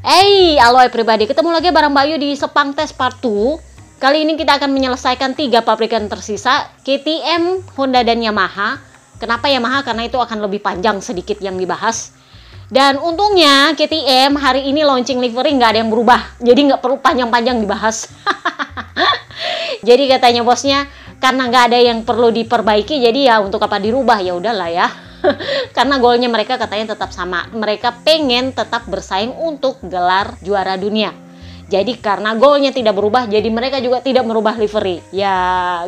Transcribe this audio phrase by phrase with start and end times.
[0.00, 4.56] Hey, halo pribadi, ketemu lagi bareng Bayu di Sepang Test Part 2 Kali ini kita
[4.56, 8.80] akan menyelesaikan tiga pabrikan tersisa KTM, Honda, dan Yamaha.
[9.20, 9.84] Kenapa Yamaha?
[9.84, 12.16] Karena itu akan lebih panjang sedikit yang dibahas.
[12.72, 16.40] Dan untungnya KTM hari ini launching livery nggak ada yang berubah.
[16.40, 18.08] Jadi nggak perlu panjang-panjang dibahas.
[19.88, 20.88] Jadi katanya bosnya
[21.20, 24.24] karena nggak ada yang perlu diperbaiki jadi ya untuk apa dirubah?
[24.24, 25.09] Ya udahlah ya
[25.76, 27.48] karena golnya mereka katanya tetap sama.
[27.52, 31.12] Mereka pengen tetap bersaing untuk gelar juara dunia.
[31.70, 34.98] Jadi karena golnya tidak berubah, jadi mereka juga tidak merubah livery.
[35.14, 35.34] Ya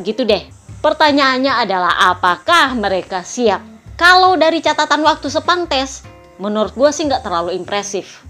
[0.06, 0.46] gitu deh.
[0.78, 3.62] Pertanyaannya adalah apakah mereka siap?
[3.98, 6.02] Kalau dari catatan waktu sepang tes,
[6.38, 8.22] menurut gue sih nggak terlalu impresif.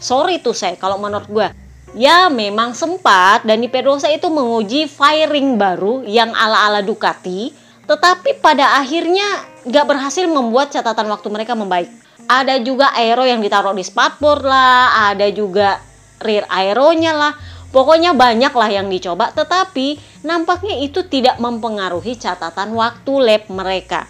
[0.00, 1.48] Sorry tuh saya kalau menurut gue.
[1.96, 9.24] Ya memang sempat Dani Pedrosa itu menguji firing baru yang ala-ala Ducati tetapi pada akhirnya
[9.64, 11.88] gak berhasil membuat catatan waktu mereka membaik.
[12.28, 15.80] Ada juga aero yang ditaruh di spatboard lah, ada juga
[16.20, 17.32] rear aeronya lah.
[17.68, 24.08] Pokoknya banyak lah yang dicoba, tetapi nampaknya itu tidak mempengaruhi catatan waktu lap mereka.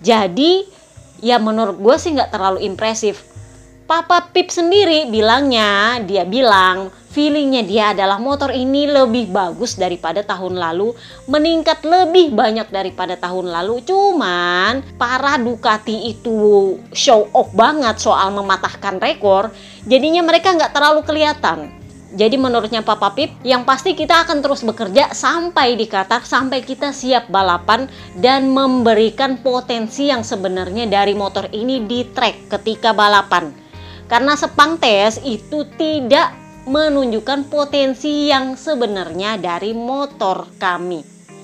[0.00, 0.64] Jadi,
[1.20, 3.24] ya menurut gue sih nggak terlalu impresif.
[3.84, 10.56] Papa Pip sendiri bilangnya, dia bilang feelingnya dia adalah motor ini lebih bagus daripada tahun
[10.56, 10.96] lalu,
[11.28, 13.84] meningkat lebih banyak daripada tahun lalu.
[13.84, 19.52] Cuman para Ducati itu show off banget soal mematahkan rekor,
[19.84, 21.78] jadinya mereka nggak terlalu kelihatan.
[22.12, 26.92] Jadi menurutnya Papa Pip, yang pasti kita akan terus bekerja sampai di Qatar, sampai kita
[26.92, 27.88] siap balapan
[28.20, 33.56] dan memberikan potensi yang sebenarnya dari motor ini di track ketika balapan.
[34.12, 41.02] Karena sepang tes itu tidak menunjukkan potensi yang sebenarnya dari motor kami.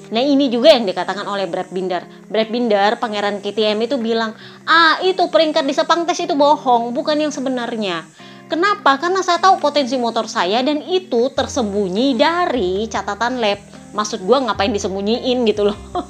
[0.08, 2.06] Nah ini juga yang dikatakan oleh Brad Binder.
[2.30, 4.32] Brad Binder, pangeran KTM itu bilang,
[4.64, 8.06] ah itu peringkat di sepang tes itu bohong, bukan yang sebenarnya.
[8.48, 8.96] Kenapa?
[8.96, 13.60] Karena saya tahu potensi motor saya dan itu tersembunyi dari catatan lab.
[13.92, 15.76] Maksud gue ngapain disembunyiin gitu loh.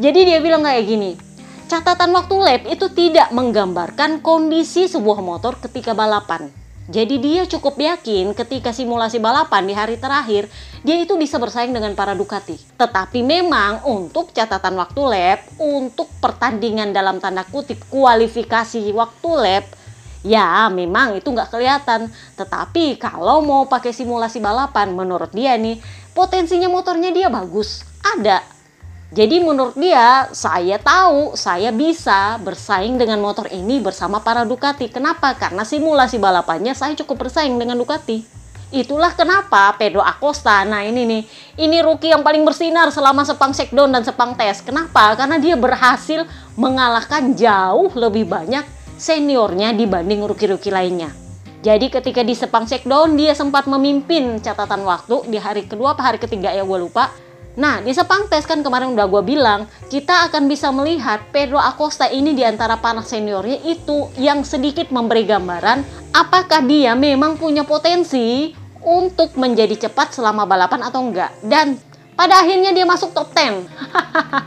[0.00, 1.20] Jadi dia bilang kayak gini,
[1.66, 6.48] catatan waktu lap itu tidak menggambarkan kondisi sebuah motor ketika balapan.
[6.86, 10.46] Jadi dia cukup yakin ketika simulasi balapan di hari terakhir,
[10.86, 12.54] dia itu bisa bersaing dengan para Ducati.
[12.78, 19.66] Tetapi memang untuk catatan waktu lap, untuk pertandingan dalam tanda kutip kualifikasi waktu lap,
[20.22, 22.06] ya memang itu nggak kelihatan.
[22.38, 25.82] Tetapi kalau mau pakai simulasi balapan, menurut dia nih,
[26.14, 27.82] potensinya motornya dia bagus.
[28.14, 28.46] Ada,
[29.16, 34.92] jadi menurut dia, saya tahu saya bisa bersaing dengan motor ini bersama para Ducati.
[34.92, 35.32] Kenapa?
[35.32, 38.20] Karena simulasi balapannya saya cukup bersaing dengan Ducati.
[38.76, 41.22] Itulah kenapa Pedro Acosta, nah ini nih,
[41.56, 44.60] ini rookie yang paling bersinar selama sepang sekdon dan sepang tes.
[44.60, 45.16] Kenapa?
[45.16, 48.68] Karena dia berhasil mengalahkan jauh lebih banyak
[49.00, 51.08] seniornya dibanding rookie-rookie lainnya.
[51.64, 56.20] Jadi ketika di sepang sekdon dia sempat memimpin catatan waktu di hari kedua apa hari
[56.20, 57.08] ketiga ya gue lupa
[57.56, 62.04] Nah, di Sepang Tes kan kemarin udah gue bilang, kita akan bisa melihat Pedro Acosta
[62.04, 65.80] ini di antara para seniornya itu yang sedikit memberi gambaran
[66.12, 68.52] apakah dia memang punya potensi
[68.84, 71.32] untuk menjadi cepat selama balapan atau enggak.
[71.40, 71.80] Dan
[72.12, 73.68] pada akhirnya dia masuk top 10.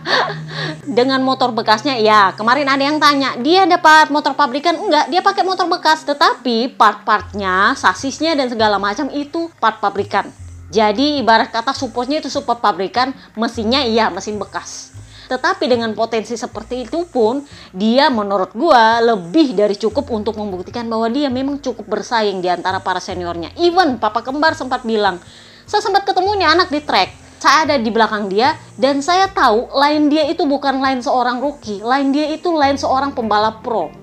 [0.97, 4.77] Dengan motor bekasnya, ya kemarin ada yang tanya, dia dapat motor pabrikan?
[4.77, 6.01] Enggak, dia pakai motor bekas.
[6.05, 10.48] Tetapi part-partnya, sasisnya dan segala macam itu part pabrikan.
[10.69, 14.93] Jadi ibarat kata supportnya itu support pabrikan, mesinnya iya mesin bekas.
[15.29, 21.05] Tetapi dengan potensi seperti itu pun, dia menurut gua lebih dari cukup untuk membuktikan bahwa
[21.09, 23.53] dia memang cukup bersaing di antara para seniornya.
[23.57, 25.21] Even Papa Kembar sempat bilang,
[25.69, 29.69] saya sempat ketemu nih anak di track, saya ada di belakang dia dan saya tahu
[29.73, 33.93] lain dia itu bukan lain seorang rookie, lain dia itu lain seorang pembalap pro.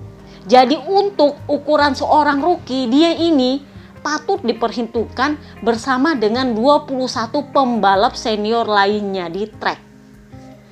[0.47, 3.59] Jadi untuk ukuran seorang rookie, dia ini
[4.07, 6.95] patut diperhitungkan bersama dengan 21
[7.51, 9.83] pembalap senior lainnya di track.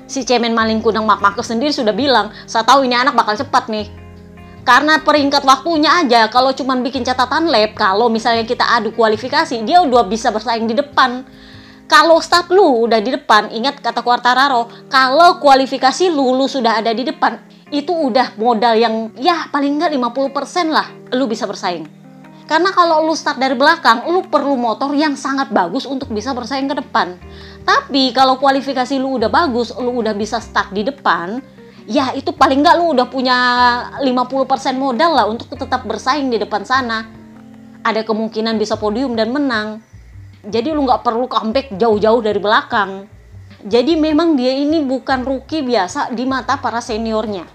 [0.08, 3.68] Si cemen maling kudang Mark Marcus sendiri sudah bilang, saya tahu ini anak bakal cepat
[3.68, 3.92] nih.
[4.64, 9.84] Karena peringkat waktunya aja, kalau cuma bikin catatan lap, kalau misalnya kita adu kualifikasi, dia
[9.84, 11.28] udah bisa bersaing di depan.
[11.92, 16.90] Kalau start lu udah di depan, ingat kata Quartararo, kalau kualifikasi lu, lu sudah ada
[16.96, 17.38] di depan,
[17.70, 22.05] itu udah modal yang ya paling nggak 50% lah lu bisa bersaing.
[22.46, 26.70] Karena kalau lu start dari belakang, lu perlu motor yang sangat bagus untuk bisa bersaing
[26.70, 27.18] ke depan.
[27.66, 31.42] Tapi kalau kualifikasi lu udah bagus, lu udah bisa start di depan,
[31.90, 33.38] ya itu paling nggak lu udah punya
[33.98, 37.10] 50% modal lah untuk tetap bersaing di depan sana.
[37.82, 39.82] Ada kemungkinan bisa podium dan menang.
[40.46, 43.10] Jadi lu nggak perlu comeback jauh-jauh dari belakang.
[43.66, 47.50] Jadi memang dia ini bukan rookie biasa di mata para seniornya.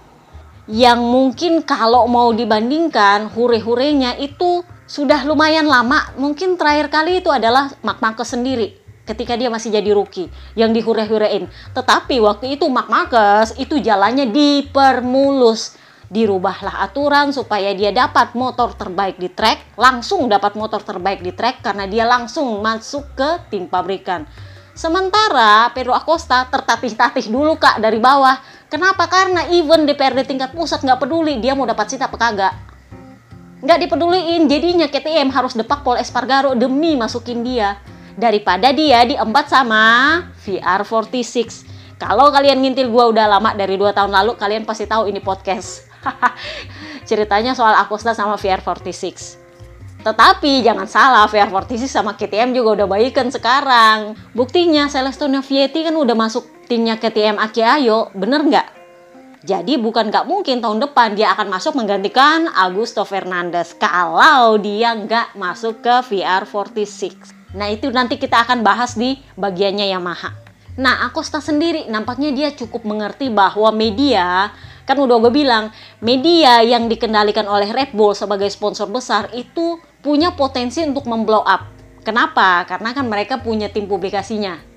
[0.70, 6.10] yang mungkin kalau mau dibandingkan hure-hurenya itu sudah lumayan lama.
[6.18, 8.74] Mungkin terakhir kali itu adalah Mark Marcus sendiri
[9.06, 10.26] ketika dia masih jadi rookie
[10.58, 11.46] yang dihure-hurein.
[11.70, 15.78] Tetapi waktu itu Mark Marcus itu jalannya dipermulus.
[16.10, 21.62] Dirubahlah aturan supaya dia dapat motor terbaik di track, langsung dapat motor terbaik di track
[21.62, 24.26] karena dia langsung masuk ke tim pabrikan.
[24.74, 28.42] Sementara Pedro Acosta tertatih-tatih dulu kak dari bawah.
[28.66, 29.06] Kenapa?
[29.06, 32.69] Karena even DPRD tingkat pusat nggak peduli dia mau dapat cita apa kagak.
[33.60, 37.76] Nggak dipeduliin, jadinya KTM harus depak Paul Espargaro demi masukin dia
[38.16, 41.68] daripada dia diempat sama VR46.
[42.00, 45.84] Kalau kalian ngintil gua udah lama dari 2 tahun lalu, kalian pasti tahu ini podcast.
[47.08, 49.36] Ceritanya soal Acosta sama VR46.
[50.00, 54.16] Tetapi jangan salah, VR46 sama KTM juga udah baikan sekarang.
[54.32, 58.79] Buktinya Celestino Vietti kan udah masuk timnya KTM Aki Ayo, bener nggak?
[59.40, 65.32] Jadi bukan nggak mungkin tahun depan dia akan masuk menggantikan Augusto Fernandez kalau dia nggak
[65.32, 67.32] masuk ke VR46.
[67.56, 70.36] Nah itu nanti kita akan bahas di bagiannya Yamaha.
[70.76, 74.52] Nah Acosta sendiri nampaknya dia cukup mengerti bahwa media
[74.84, 75.72] kan udah gue bilang
[76.04, 81.64] media yang dikendalikan oleh Red Bull sebagai sponsor besar itu punya potensi untuk memblow up.
[82.04, 82.68] Kenapa?
[82.68, 84.69] Karena kan mereka punya tim publikasinya.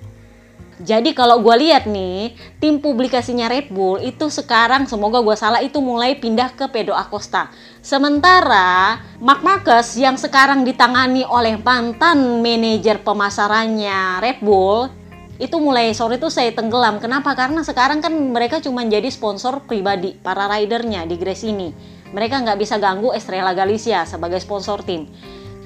[0.84, 5.80] Jadi kalau gue lihat nih, tim publikasinya Red Bull itu sekarang semoga gue salah itu
[5.80, 7.48] mulai pindah ke Pedro Acosta.
[7.80, 14.92] Sementara Mark Marcus yang sekarang ditangani oleh mantan manajer pemasarannya Red Bull
[15.40, 17.00] itu mulai sore itu saya tenggelam.
[17.00, 17.32] Kenapa?
[17.32, 21.72] Karena sekarang kan mereka cuma jadi sponsor pribadi para ridernya di Grace ini.
[22.12, 25.08] Mereka nggak bisa ganggu Estrella Galicia sebagai sponsor tim.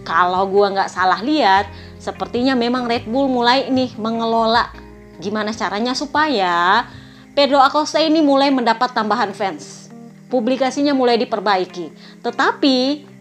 [0.07, 1.69] Kalau gue nggak salah lihat,
[1.99, 4.88] sepertinya memang Red Bull mulai nih mengelola
[5.19, 6.87] Gimana caranya supaya
[7.35, 9.91] Pedro Acosta ini mulai mendapat tambahan fans?
[10.29, 11.91] Publikasinya mulai diperbaiki.
[12.21, 12.77] Tetapi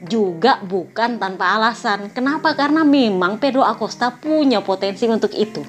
[0.05, 2.11] juga bukan tanpa alasan.
[2.11, 2.51] Kenapa?
[2.53, 5.63] Karena memang Pedro Acosta punya potensi untuk itu.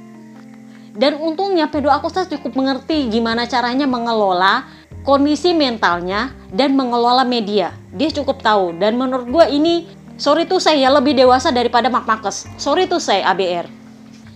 [0.98, 4.66] Dan untungnya Pedro Acosta cukup mengerti gimana caranya mengelola
[5.06, 7.70] kondisi mentalnya dan mengelola media.
[7.94, 9.86] Dia cukup tahu dan menurut gue ini
[10.18, 12.50] sorry tuh saya lebih dewasa daripada Mark Marcus.
[12.58, 13.70] Sorry tuh saya ABR.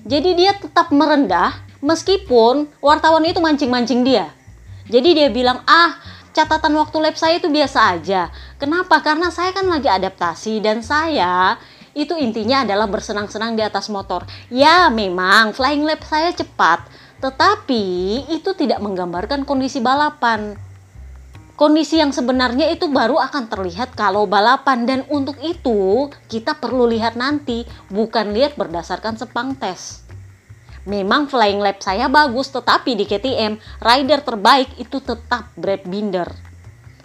[0.06, 4.31] Jadi dia tetap merendah meskipun wartawan itu mancing-mancing dia.
[4.88, 5.99] Jadi dia bilang, ah
[6.32, 8.32] catatan waktu lab saya itu biasa aja.
[8.56, 9.05] Kenapa?
[9.05, 11.61] Karena saya kan lagi adaptasi dan saya
[11.93, 14.25] itu intinya adalah bersenang-senang di atas motor.
[14.49, 16.88] Ya memang flying lap saya cepat,
[17.20, 17.85] tetapi
[18.32, 20.56] itu tidak menggambarkan kondisi balapan.
[21.52, 27.14] Kondisi yang sebenarnya itu baru akan terlihat kalau balapan dan untuk itu kita perlu lihat
[27.14, 30.01] nanti, bukan lihat berdasarkan sepang tes.
[30.82, 36.26] Memang flying lap saya bagus, tetapi di KTM, rider terbaik itu tetap Brad Binder.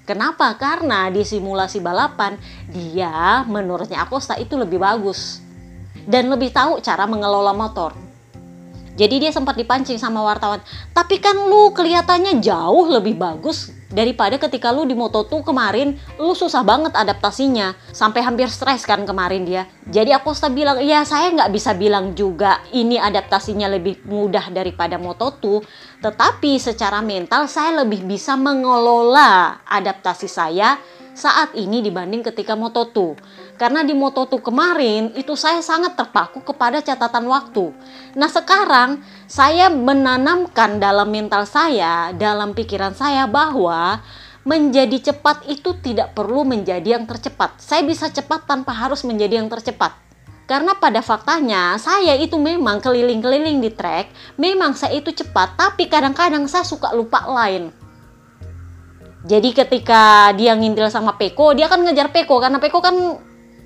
[0.01, 0.57] Kenapa?
[0.57, 2.41] Karena di simulasi balapan,
[2.73, 5.45] dia menurutnya Acosta itu lebih bagus.
[6.07, 7.93] Dan lebih tahu cara mengelola motor.
[8.97, 10.57] Jadi dia sempat dipancing sama wartawan.
[10.89, 16.63] Tapi kan lu kelihatannya jauh lebih bagus daripada ketika lu di Moto2 kemarin lu susah
[16.63, 17.75] banget adaptasinya.
[17.91, 19.67] Sampai hampir stres kan kemarin dia.
[19.87, 25.63] Jadi Acosta bilang ya saya nggak bisa bilang juga ini adaptasinya lebih mudah daripada Moto2
[25.97, 30.77] tetapi secara mental saya lebih bisa mengelola adaptasi saya
[31.17, 33.17] saat ini dibanding ketika Moto2.
[33.57, 37.73] Karena di Moto2 kemarin itu saya sangat terpaku kepada catatan waktu.
[38.13, 44.05] Nah sekarang saya menanamkan dalam mental saya, dalam pikiran saya bahwa
[44.45, 47.57] menjadi cepat itu tidak perlu menjadi yang tercepat.
[47.57, 50.05] Saya bisa cepat tanpa harus menjadi yang tercepat.
[50.47, 56.47] Karena pada faktanya saya itu memang keliling-keliling di track, memang saya itu cepat, tapi kadang-kadang
[56.47, 57.67] saya suka lupa lain.
[59.27, 62.95] Jadi ketika dia ngintil sama Peko, dia kan ngejar Peko karena Peko kan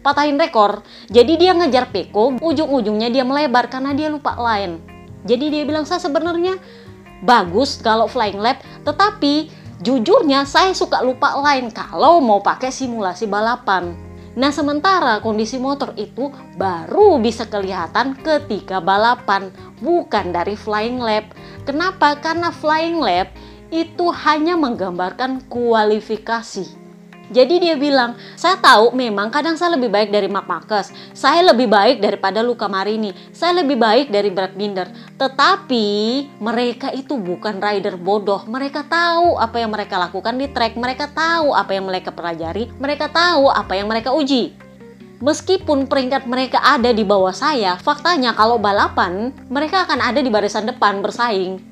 [0.01, 0.81] patahin rekor.
[1.07, 4.81] Jadi dia ngejar Peko, ujung-ujungnya dia melebar karena dia lupa line.
[5.25, 6.57] Jadi dia bilang saya sebenarnya
[7.21, 9.53] bagus kalau flying lap, tetapi
[9.85, 13.93] jujurnya saya suka lupa line kalau mau pakai simulasi balapan.
[14.31, 19.53] Nah sementara kondisi motor itu baru bisa kelihatan ketika balapan,
[19.83, 21.29] bukan dari flying lap.
[21.67, 22.17] Kenapa?
[22.17, 23.29] Karena flying lap
[23.69, 26.80] itu hanya menggambarkan kualifikasi.
[27.31, 31.71] Jadi dia bilang, saya tahu memang kadang saya lebih baik dari Mark Marcus, saya lebih
[31.71, 34.91] baik daripada Luca Marini, saya lebih baik dari Brad Binder.
[35.15, 35.87] Tetapi
[36.43, 41.55] mereka itu bukan rider bodoh, mereka tahu apa yang mereka lakukan di track, mereka tahu
[41.55, 44.51] apa yang mereka pelajari, mereka tahu apa yang mereka uji.
[45.23, 50.67] Meskipun peringkat mereka ada di bawah saya, faktanya kalau balapan mereka akan ada di barisan
[50.67, 51.63] depan bersaing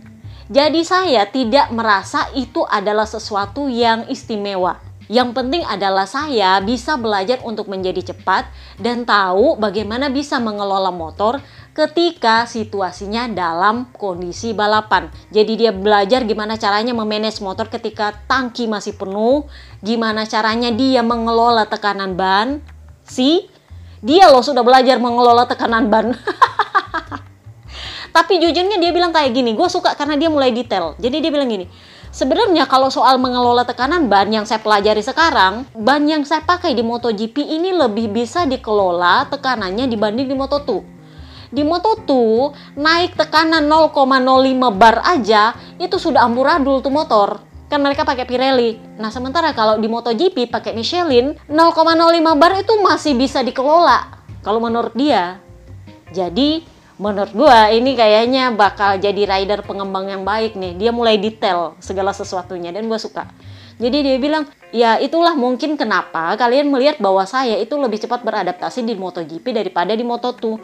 [0.48, 4.89] Jadi saya tidak merasa itu adalah sesuatu yang istimewa.
[5.10, 8.46] Yang penting adalah saya bisa belajar untuk menjadi cepat
[8.78, 11.42] dan tahu bagaimana bisa mengelola motor
[11.74, 15.10] ketika situasinya dalam kondisi balapan.
[15.34, 19.50] Jadi dia belajar gimana caranya memanage motor ketika tangki masih penuh,
[19.82, 22.62] gimana caranya dia mengelola tekanan ban.
[23.02, 23.50] Si,
[24.06, 26.14] dia loh sudah belajar mengelola tekanan ban.
[28.16, 30.94] Tapi jujurnya dia bilang kayak gini, gue suka karena dia mulai detail.
[31.02, 31.66] Jadi dia bilang gini,
[32.10, 36.82] Sebenarnya kalau soal mengelola tekanan ban yang saya pelajari sekarang, ban yang saya pakai di
[36.82, 40.70] MotoGP ini lebih bisa dikelola tekanannya dibanding di Moto2.
[41.54, 42.10] Di Moto2
[42.78, 43.94] naik tekanan 0,05
[44.74, 47.46] bar aja itu sudah amburadul tuh motor.
[47.70, 48.82] Kan mereka pakai Pirelli.
[48.98, 54.98] Nah, sementara kalau di MotoGP pakai Michelin 0,05 bar itu masih bisa dikelola kalau menurut
[54.98, 55.38] dia.
[56.10, 56.66] Jadi
[57.00, 60.76] menurut gua ini kayaknya bakal jadi rider pengembang yang baik nih.
[60.76, 63.26] Dia mulai detail segala sesuatunya dan gua suka.
[63.80, 64.44] Jadi dia bilang,
[64.76, 69.96] ya itulah mungkin kenapa kalian melihat bahwa saya itu lebih cepat beradaptasi di MotoGP daripada
[69.96, 70.60] di Moto2.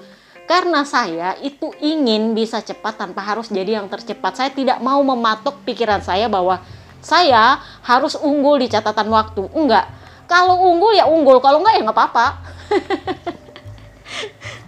[0.45, 4.37] Karena saya itu ingin bisa cepat tanpa harus jadi yang tercepat.
[4.37, 6.61] Saya tidak mau mematok pikiran saya bahwa
[7.01, 9.47] saya harus unggul di catatan waktu.
[9.55, 9.89] Enggak.
[10.27, 12.27] Kalau unggul ya unggul, kalau enggak ya nggak apa-apa.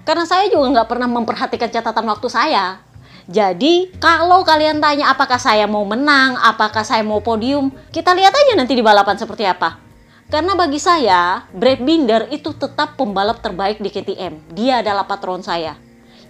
[0.07, 2.79] Karena saya juga nggak pernah memperhatikan catatan waktu saya.
[3.27, 8.55] Jadi, kalau kalian tanya apakah saya mau menang, apakah saya mau podium, kita lihat aja
[8.55, 9.83] nanti di balapan seperti apa.
[10.31, 14.55] Karena bagi saya, Brad Binder itu tetap pembalap terbaik di KTM.
[14.55, 15.75] Dia adalah patron saya.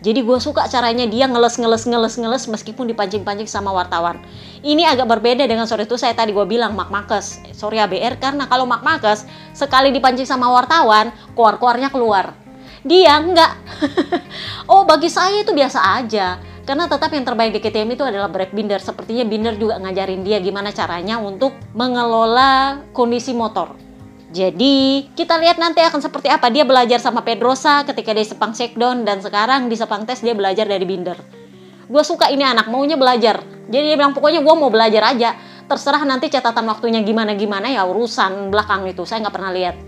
[0.02, 4.22] Jadi gue suka caranya dia ngeles ngeles ngeles ngeles meskipun dipancing-pancing sama wartawan.
[4.66, 8.46] Ini agak berbeda dengan sore itu saya tadi gue bilang Mark Marcus, sorry ABR karena
[8.46, 9.26] kalau Mark Marcus
[9.58, 12.47] sekali dipancing sama wartawan, keluar-keluarnya keluar
[12.86, 13.58] dia enggak.
[14.72, 16.38] oh, bagi saya itu biasa aja.
[16.68, 18.84] Karena tetap yang terbaik di KTM itu adalah Brad Binder.
[18.84, 23.72] Sepertinya Binder juga ngajarin dia gimana caranya untuk mengelola kondisi motor.
[24.28, 29.08] Jadi kita lihat nanti akan seperti apa dia belajar sama Pedrosa ketika dia sepang shakedown
[29.08, 31.16] dan sekarang di sepang tes dia belajar dari Binder.
[31.88, 33.40] Gue suka ini anak maunya belajar.
[33.72, 38.48] Jadi dia bilang pokoknya gue mau belajar aja terserah nanti catatan waktunya gimana-gimana ya urusan
[38.48, 39.04] belakang itu.
[39.04, 39.76] Saya nggak pernah lihat.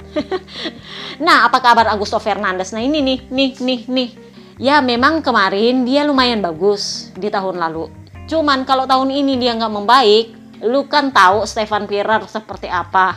[1.19, 2.71] Nah apa kabar Augusto Fernandes?
[2.71, 4.09] Nah ini nih nih nih nih.
[4.55, 7.91] Ya memang kemarin dia lumayan bagus di tahun lalu.
[8.27, 10.27] Cuman kalau tahun ini dia nggak membaik
[10.63, 13.15] lu kan tahu Stefan Pirer seperti apa.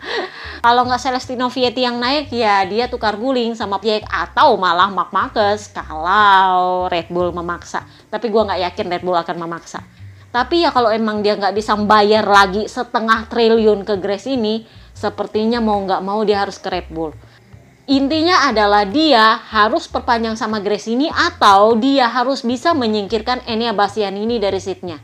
[0.64, 5.10] Kalau nggak Celestino Vietti yang naik ya dia tukar guling sama Piek atau malah Mark
[5.10, 7.82] Marquez kalau Red Bull memaksa.
[8.06, 9.82] Tapi gua nggak yakin Red Bull akan memaksa
[10.32, 14.64] tapi ya kalau emang dia nggak bisa bayar lagi setengah triliun ke Grace ini,
[14.96, 17.12] sepertinya mau nggak mau dia harus ke Red Bull.
[17.84, 23.76] Intinya adalah dia harus perpanjang sama Grace ini atau dia harus bisa menyingkirkan Enia
[24.08, 25.02] ini dari seatnya.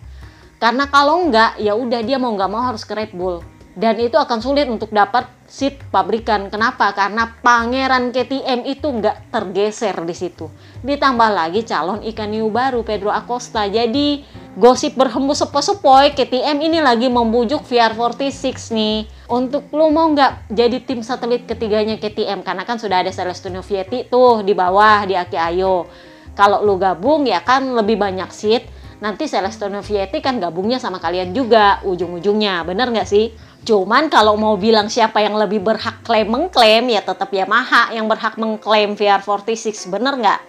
[0.57, 3.45] Karena kalau nggak, ya udah dia mau nggak mau harus ke Red Bull.
[3.79, 6.51] Dan itu akan sulit untuk dapat seat pabrikan.
[6.51, 6.91] Kenapa?
[6.91, 10.51] Karena pangeran KTM itu nggak tergeser di situ.
[10.83, 13.71] Ditambah lagi calon ikan hiu baru Pedro Acosta.
[13.71, 14.27] Jadi
[14.59, 19.07] gosip berhembus sepoi-sepoi KTM ini lagi membujuk VR46 nih.
[19.31, 24.11] Untuk lu mau nggak jadi tim satelit ketiganya KTM karena kan sudah ada Celestino Vietti
[24.11, 25.87] tuh di bawah di Aki Ayo.
[26.35, 28.67] Kalau lu gabung ya kan lebih banyak seat.
[28.99, 32.67] Nanti Celestino Vietti kan gabungnya sama kalian juga ujung-ujungnya.
[32.67, 33.31] Bener nggak sih
[33.67, 38.39] Cuman kalau mau bilang siapa yang lebih berhak klaim mengklaim ya tetap Yamaha yang berhak
[38.39, 40.41] mengklaim VR46 bener nggak?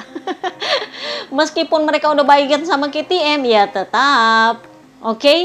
[1.38, 4.62] Meskipun mereka udah baikin sama KTM ya tetap.
[5.02, 5.20] Oke?
[5.20, 5.40] Okay?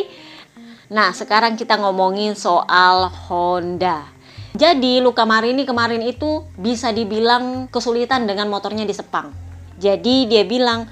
[0.92, 4.06] Nah sekarang kita ngomongin soal Honda.
[4.54, 9.34] Jadi Luka Marini kemarin itu bisa dibilang kesulitan dengan motornya di Sepang.
[9.82, 10.86] Jadi dia bilang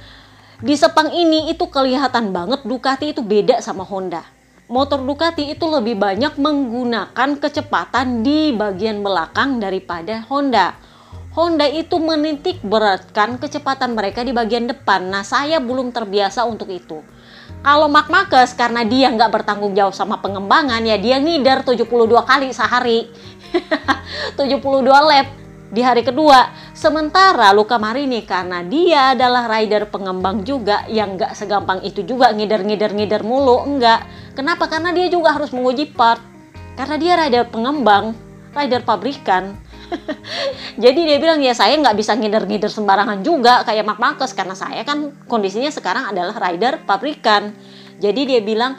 [0.59, 4.42] di Sepang ini itu kelihatan banget Ducati itu beda sama Honda
[4.73, 10.73] motor Ducati itu lebih banyak menggunakan kecepatan di bagian belakang daripada Honda.
[11.37, 15.13] Honda itu menitik beratkan kecepatan mereka di bagian depan.
[15.13, 17.05] Nah, saya belum terbiasa untuk itu.
[17.61, 21.85] Kalau Mark Marquez karena dia nggak bertanggung jawab sama pengembangan ya dia ngider 72
[22.25, 23.13] kali sehari.
[24.41, 25.42] 72 lap
[25.73, 26.53] di hari kedua.
[26.77, 33.25] Sementara Luka Marini karena dia adalah rider pengembang juga yang nggak segampang itu juga ngider-ngider-ngider
[33.25, 34.05] mulu, enggak.
[34.37, 34.69] Kenapa?
[34.69, 36.21] Karena dia juga harus menguji part.
[36.77, 38.13] Karena dia rider pengembang,
[38.53, 39.57] rider pabrikan.
[40.85, 44.85] Jadi dia bilang ya saya nggak bisa ngider-ngider sembarangan juga kayak Mark Marcus karena saya
[44.85, 47.53] kan kondisinya sekarang adalah rider pabrikan.
[47.97, 48.77] Jadi dia bilang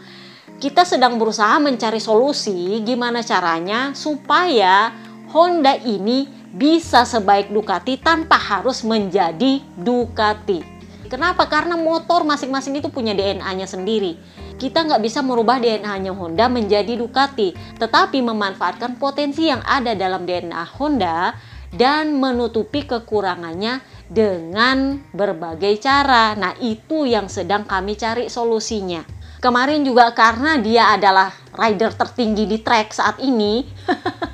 [0.57, 4.93] kita sedang berusaha mencari solusi gimana caranya supaya
[5.33, 10.61] Honda ini bisa sebaik Ducati tanpa harus menjadi Ducati.
[11.09, 11.49] Kenapa?
[11.49, 14.15] Karena motor masing-masing itu punya DNA-nya sendiri.
[14.53, 20.63] kita nggak bisa merubah DNA-nya Honda menjadi Ducati, tetapi memanfaatkan potensi yang ada dalam DNA
[20.77, 21.35] Honda
[21.73, 26.37] dan menutupi kekurangannya dengan berbagai cara.
[26.37, 29.03] Nah, itu yang sedang kami cari solusinya.
[29.43, 33.67] Kemarin juga karena dia adalah rider tertinggi di track saat ini.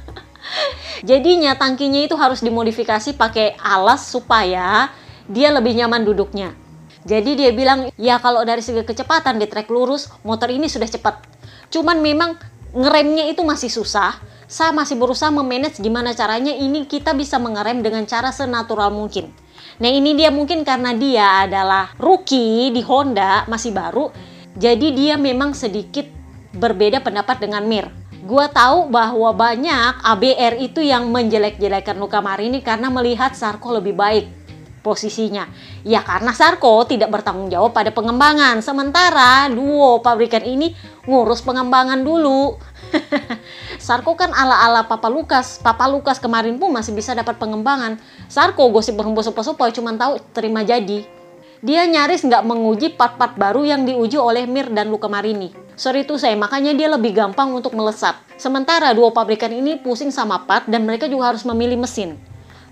[1.06, 4.92] Jadinya tangkinya itu harus dimodifikasi pakai alas supaya
[5.30, 6.52] dia lebih nyaman duduknya.
[7.08, 11.24] Jadi dia bilang, ya kalau dari segi kecepatan di trek lurus, motor ini sudah cepat.
[11.72, 12.36] Cuman memang
[12.76, 14.20] ngeremnya itu masih susah.
[14.50, 19.30] Saya masih berusaha memanage gimana caranya ini kita bisa mengerem dengan cara senatural mungkin.
[19.80, 24.10] Nah ini dia mungkin karena dia adalah rookie di Honda, masih baru.
[24.58, 26.10] Jadi dia memang sedikit
[26.52, 27.88] berbeda pendapat dengan Mir.
[28.20, 34.40] Gua tahu bahwa banyak ABR itu yang menjelek-jelekan Luka Marini karena melihat Sarko lebih baik
[34.84, 35.48] posisinya.
[35.88, 38.60] Ya karena Sarko tidak bertanggung jawab pada pengembangan.
[38.60, 40.76] Sementara duo pabrikan ini
[41.08, 42.60] ngurus pengembangan dulu.
[43.86, 45.62] Sarko kan ala-ala Papa Lukas.
[45.62, 48.00] Papa Lukas kemarin pun masih bisa dapat pengembangan.
[48.28, 51.08] Sarko gosip berhembus-hembus cuma tahu terima jadi.
[51.60, 55.69] Dia nyaris nggak menguji part-part baru yang diuji oleh Mir dan Luka Marini.
[55.80, 58.20] Sorry itu saya, makanya dia lebih gampang untuk melesat.
[58.36, 62.20] Sementara dua pabrikan ini pusing sama part dan mereka juga harus memilih mesin.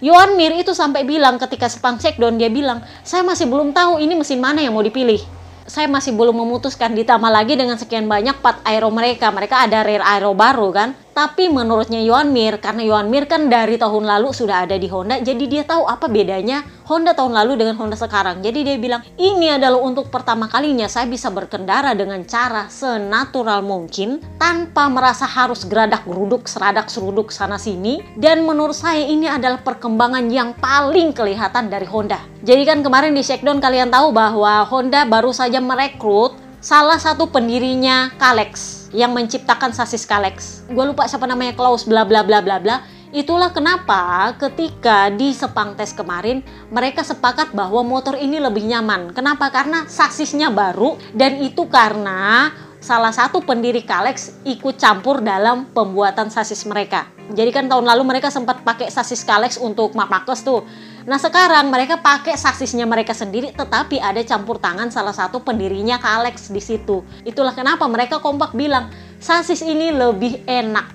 [0.04, 4.12] Yohan Mir itu sampai bilang ketika Sepang Checkdown dia bilang, saya masih belum tahu ini
[4.12, 5.24] mesin mana yang mau dipilih.
[5.64, 9.32] Saya masih belum memutuskan ditambah lagi dengan sekian banyak part aero mereka.
[9.32, 10.92] Mereka ada rear aero baru kan.
[11.18, 15.18] Tapi menurutnya Yohan Mir, karena Yohan Mir kan dari tahun lalu sudah ada di Honda,
[15.18, 18.46] jadi dia tahu apa bedanya Honda tahun lalu dengan Honda sekarang.
[18.46, 24.22] Jadi dia bilang, ini adalah untuk pertama kalinya saya bisa berkendara dengan cara senatural mungkin,
[24.38, 28.06] tanpa merasa harus geradak geruduk, seradak seruduk sana sini.
[28.14, 32.22] Dan menurut saya ini adalah perkembangan yang paling kelihatan dari Honda.
[32.46, 38.14] Jadi kan kemarin di Shakedown kalian tahu bahwa Honda baru saja merekrut salah satu pendirinya
[38.22, 40.68] Kalex yang menciptakan sasis Kalex.
[40.72, 42.78] Gue lupa siapa namanya Klaus bla bla bla bla bla.
[43.16, 49.16] Itulah kenapa ketika di Sepang tes kemarin mereka sepakat bahwa motor ini lebih nyaman.
[49.16, 49.48] Kenapa?
[49.48, 52.52] Karena sasisnya baru dan itu karena
[52.84, 57.08] salah satu pendiri Kalex ikut campur dalam pembuatan sasis mereka.
[57.32, 60.64] Jadi kan tahun lalu mereka sempat pakai sasis Kalex untuk Marcus tuh.
[61.08, 66.52] Nah sekarang mereka pakai sasisnya mereka sendiri tetapi ada campur tangan salah satu pendirinya Kalex
[66.52, 67.00] di situ.
[67.24, 70.92] Itulah kenapa mereka kompak bilang sasis ini lebih enak.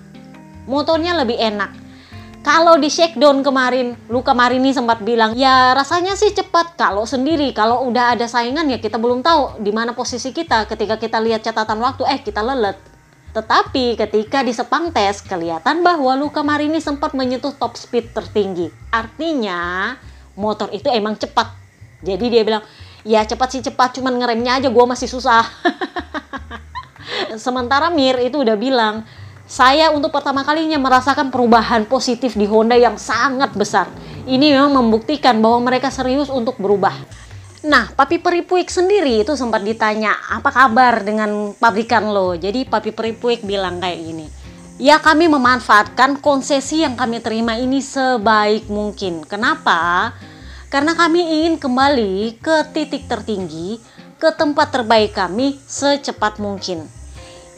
[0.68, 1.80] Motornya lebih enak.
[2.42, 6.74] Kalau di shakedown kemarin, Luka Marini sempat bilang, ya rasanya sih cepat.
[6.74, 10.66] Kalau sendiri, kalau udah ada saingan ya kita belum tahu di mana posisi kita.
[10.66, 12.91] Ketika kita lihat catatan waktu, eh kita lelet.
[13.32, 18.68] Tetapi ketika di Sepang tes, kelihatan bahwa Luka Marini sempat menyentuh top speed tertinggi.
[18.92, 19.96] Artinya,
[20.36, 21.48] motor itu emang cepat.
[22.04, 22.60] Jadi dia bilang,
[23.08, 25.48] ya cepat sih cepat, cuman ngeremnya aja gue masih susah.
[27.44, 29.08] Sementara Mir itu udah bilang,
[29.48, 33.88] saya untuk pertama kalinya merasakan perubahan positif di Honda yang sangat besar.
[34.28, 36.94] Ini memang membuktikan bahwa mereka serius untuk berubah.
[37.62, 42.34] Nah, Papi Peripuik sendiri itu sempat ditanya, apa kabar dengan pabrikan lo?
[42.34, 44.26] Jadi Papi Peripuik bilang kayak gini,
[44.82, 49.22] ya kami memanfaatkan konsesi yang kami terima ini sebaik mungkin.
[49.22, 50.10] Kenapa?
[50.74, 53.78] Karena kami ingin kembali ke titik tertinggi,
[54.18, 56.82] ke tempat terbaik kami secepat mungkin.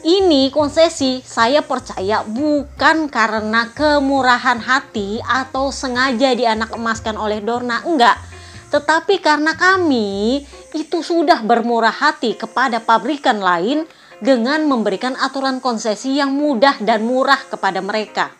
[0.05, 8.34] Ini konsesi saya percaya bukan karena kemurahan hati atau sengaja dianak emaskan oleh Dorna, enggak
[8.75, 10.43] tetapi karena kami
[10.75, 13.87] itu sudah bermurah hati kepada pabrikan lain
[14.19, 18.35] dengan memberikan aturan konsesi yang mudah dan murah kepada mereka.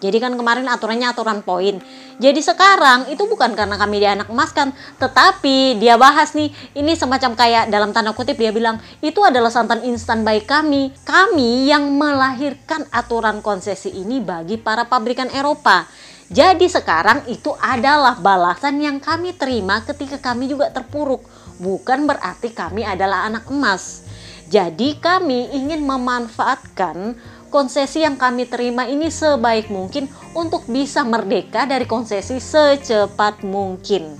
[0.00, 1.82] Jadi kan kemarin aturannya aturan poin.
[2.22, 7.68] Jadi sekarang itu bukan karena kami dianak emaskan, tetapi dia bahas nih, ini semacam kayak
[7.68, 10.94] dalam tanda kutip dia bilang, itu adalah santan instan baik kami.
[11.04, 15.84] Kami yang melahirkan aturan konsesi ini bagi para pabrikan Eropa.
[16.30, 21.26] Jadi sekarang itu adalah balasan yang kami terima ketika kami juga terpuruk.
[21.58, 24.06] Bukan berarti kami adalah anak emas.
[24.46, 27.18] Jadi kami ingin memanfaatkan
[27.50, 34.14] konsesi yang kami terima ini sebaik mungkin untuk bisa merdeka dari konsesi secepat mungkin.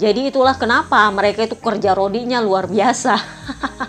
[0.00, 3.12] Jadi itulah kenapa mereka itu kerja rodinya luar biasa.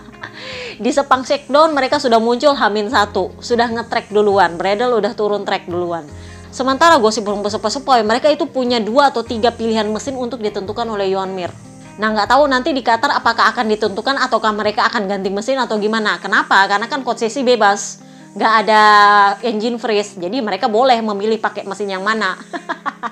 [0.84, 5.68] Di Sepang Shakedown mereka sudah muncul Hamin satu, sudah ngetrek duluan, Bradle udah turun trek
[5.68, 6.04] duluan.
[6.50, 11.12] Sementara gosip belum sepoi mereka itu punya dua atau tiga pilihan mesin untuk ditentukan oleh
[11.12, 11.52] Yohan Mir.
[11.98, 15.82] Nah nggak tahu nanti di Qatar apakah akan ditentukan ataukah mereka akan ganti mesin atau
[15.82, 16.22] gimana.
[16.22, 16.66] Kenapa?
[16.70, 18.06] Karena kan konsesi bebas.
[18.38, 18.82] Nggak ada
[19.42, 20.14] engine freeze.
[20.14, 22.38] Jadi mereka boleh memilih pakai mesin yang mana.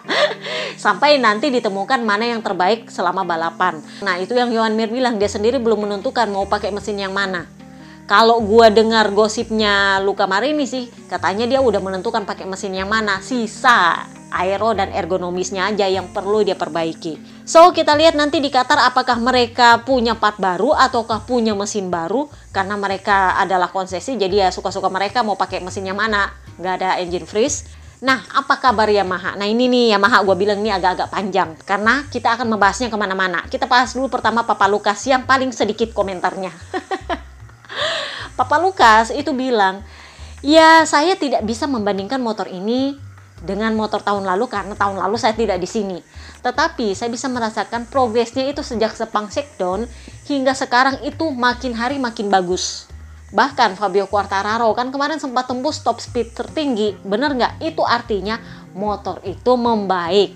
[0.84, 3.82] Sampai nanti ditemukan mana yang terbaik selama balapan.
[4.06, 5.18] Nah itu yang Yohan Mir bilang.
[5.18, 7.55] Dia sendiri belum menentukan mau pakai mesin yang mana.
[8.06, 13.18] Kalau gua dengar gosipnya Luka Marini sih, katanya dia udah menentukan pakai mesin yang mana.
[13.18, 17.18] Sisa aero dan ergonomisnya aja yang perlu dia perbaiki.
[17.48, 22.28] So kita lihat nanti di Qatar apakah mereka punya part baru ataukah punya mesin baru
[22.52, 26.90] karena mereka adalah konsesi jadi ya suka-suka mereka mau pakai mesin yang mana nggak ada
[27.00, 27.66] engine freeze.
[28.04, 29.40] Nah apa kabar Yamaha?
[29.40, 33.40] Nah ini nih Yamaha gue bilang ini agak-agak panjang karena kita akan membahasnya ke mana-mana.
[33.48, 36.52] Kita bahas dulu pertama Papa Lukas yang paling sedikit komentarnya.
[38.36, 39.80] Papa Lukas itu bilang,
[40.44, 43.00] ya saya tidak bisa membandingkan motor ini
[43.46, 46.00] dengan motor tahun lalu karena tahun lalu saya tidak di sini.
[46.42, 49.90] Tetapi saya bisa merasakan progresnya itu sejak Sepang Sekdon
[50.30, 52.90] hingga sekarang itu makin hari makin bagus.
[53.34, 56.94] Bahkan Fabio Quartararo kan kemarin sempat tembus top speed tertinggi.
[57.02, 57.60] Bener nggak?
[57.62, 58.38] Itu artinya
[58.78, 60.32] motor itu membaik.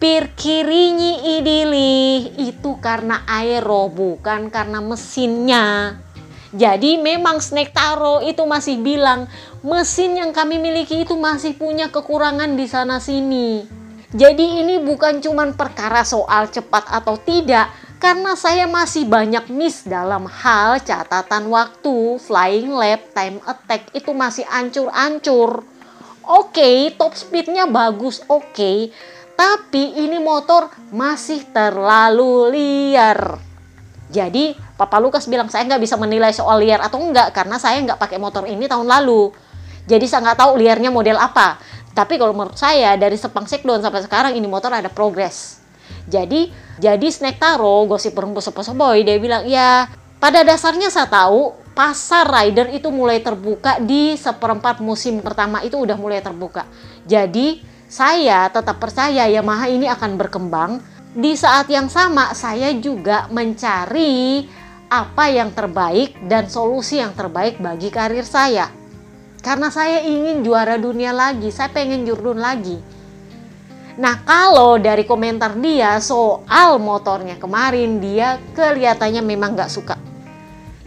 [0.00, 5.96] Pir kirinya idili itu karena aero bukan karena mesinnya.
[6.50, 9.30] Jadi memang Snake Taro itu masih bilang
[9.62, 13.62] mesin yang kami miliki itu masih punya kekurangan di sana sini.
[14.10, 17.70] Jadi ini bukan cuma perkara soal cepat atau tidak,
[18.02, 24.42] karena saya masih banyak miss dalam hal catatan waktu, flying lap, time attack itu masih
[24.50, 25.62] ancur-ancur.
[26.26, 28.50] Oke, okay, top speednya bagus, oke.
[28.50, 28.90] Okay.
[29.38, 33.38] Tapi ini motor masih terlalu liar.
[34.10, 38.00] Jadi Papa Lukas bilang saya nggak bisa menilai soal liar atau enggak karena saya nggak
[38.00, 39.28] pakai motor ini tahun lalu.
[39.84, 41.60] Jadi saya nggak tahu liarnya model apa.
[41.92, 45.60] Tapi kalau menurut saya dari Sepang Sekdon sampai sekarang ini motor ada progres.
[46.08, 46.48] Jadi
[46.80, 49.84] jadi Snack Taro gosip perempuan boy dia bilang ya
[50.16, 56.00] pada dasarnya saya tahu pasar rider itu mulai terbuka di seperempat musim pertama itu udah
[56.00, 56.64] mulai terbuka.
[57.04, 60.80] Jadi saya tetap percaya Yamaha ini akan berkembang.
[61.10, 64.46] Di saat yang sama saya juga mencari
[64.90, 68.66] apa yang terbaik dan solusi yang terbaik bagi karir saya.
[69.40, 72.76] Karena saya ingin juara dunia lagi, saya pengen jurdun lagi.
[73.96, 79.96] Nah kalau dari komentar dia soal motornya kemarin dia kelihatannya memang gak suka.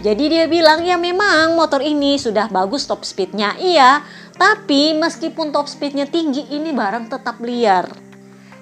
[0.04, 4.04] Jadi dia bilang ya memang motor ini sudah bagus top speednya iya
[4.36, 7.88] tapi meskipun top speednya tinggi ini barang tetap liar.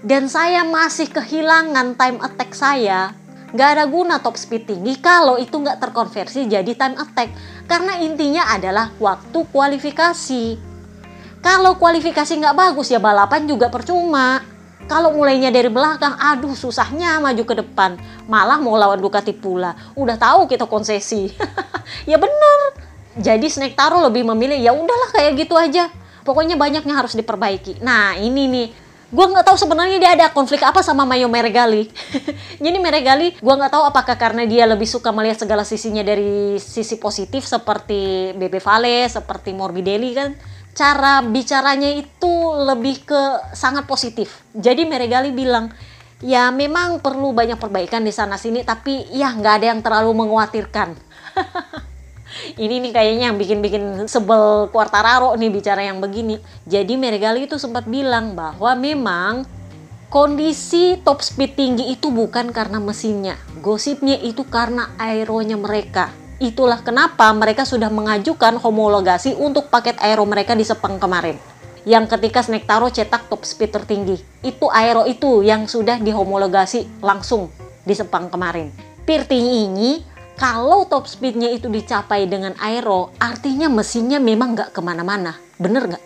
[0.01, 3.13] Dan saya masih kehilangan time attack saya
[3.51, 7.29] nggak ada guna top speed tinggi kalau itu nggak terkonversi jadi time attack.
[7.67, 10.43] Karena intinya adalah waktu kualifikasi.
[11.41, 14.43] Kalau kualifikasi nggak bagus ya balapan juga percuma.
[14.85, 17.95] Kalau mulainya dari belakang aduh susahnya maju ke depan.
[18.27, 19.71] Malah mau lawan Ducati pula.
[19.95, 21.31] Udah tahu kita konsesi.
[22.07, 22.59] Ya bener.
[23.19, 25.91] Jadi Snake Taro lebih memilih ya udahlah kayak gitu aja.
[26.23, 27.83] Pokoknya banyaknya harus diperbaiki.
[27.83, 28.67] Nah ini nih
[29.11, 31.91] gue nggak tahu sebenarnya dia ada konflik apa sama Mayo Meregali.
[32.63, 36.95] Jadi Meregali, gue nggak tahu apakah karena dia lebih suka melihat segala sisinya dari sisi
[36.95, 40.31] positif seperti Bebe Vale, seperti Morbidelli kan.
[40.71, 43.21] Cara bicaranya itu lebih ke
[43.51, 44.47] sangat positif.
[44.55, 45.67] Jadi Meregali bilang,
[46.23, 50.95] ya memang perlu banyak perbaikan di sana sini, tapi ya nggak ada yang terlalu mengkhawatirkan.
[52.55, 56.39] ini nih kayaknya yang bikin-bikin sebel Quartararo nih bicara yang begini.
[56.65, 59.43] Jadi Meregali itu sempat bilang bahwa memang
[60.11, 63.39] kondisi top speed tinggi itu bukan karena mesinnya.
[63.63, 66.11] Gosipnya itu karena aeronya mereka.
[66.41, 71.37] Itulah kenapa mereka sudah mengajukan homologasi untuk paket aero mereka di Sepang kemarin.
[71.85, 74.17] Yang ketika Snake Taro cetak top speed tertinggi.
[74.41, 77.53] Itu aero itu yang sudah dihomologasi langsung
[77.85, 78.73] di Sepang kemarin.
[79.05, 80.10] Pirti ini
[80.41, 85.37] kalau top speednya itu dicapai dengan aero, artinya mesinnya memang nggak ke mana-mana.
[85.61, 86.03] Bener nggak?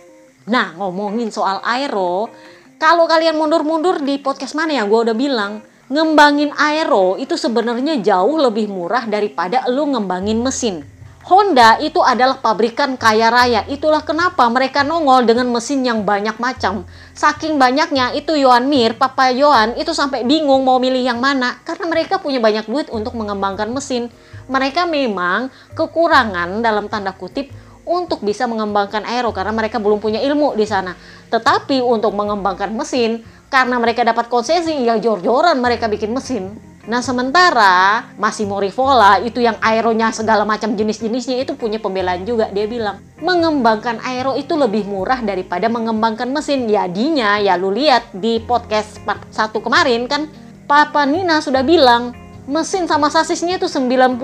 [0.52, 2.28] Nah, ngomongin soal aero,
[2.76, 8.36] kalau kalian mundur-mundur di podcast mana ya, gue udah bilang, ngembangin aero itu sebenarnya jauh
[8.36, 10.84] lebih murah daripada lu ngembangin mesin.
[11.26, 13.66] Honda itu adalah pabrikan kaya raya.
[13.66, 16.86] Itulah kenapa mereka nongol dengan mesin yang banyak macam.
[17.18, 21.90] Saking banyaknya itu Yohan Mir, Papa Yohan itu sampai bingung mau milih yang mana karena
[21.90, 24.14] mereka punya banyak duit untuk mengembangkan mesin.
[24.46, 27.50] Mereka memang kekurangan dalam tanda kutip
[27.90, 30.94] untuk bisa mengembangkan aero karena mereka belum punya ilmu di sana.
[31.34, 38.13] Tetapi untuk mengembangkan mesin karena mereka dapat konsesi ya jor-joran mereka bikin mesin Nah sementara
[38.21, 42.54] Massimo Rivola itu yang aeronya segala macam jenis-jenisnya itu punya pembelaan juga.
[42.54, 46.69] Dia bilang mengembangkan aero itu lebih murah daripada mengembangkan mesin.
[46.69, 50.30] Jadinya ya lu lihat di podcast part 1 kemarin kan
[50.69, 52.13] Papa Nina sudah bilang
[52.45, 54.21] mesin sama sasisnya itu 99%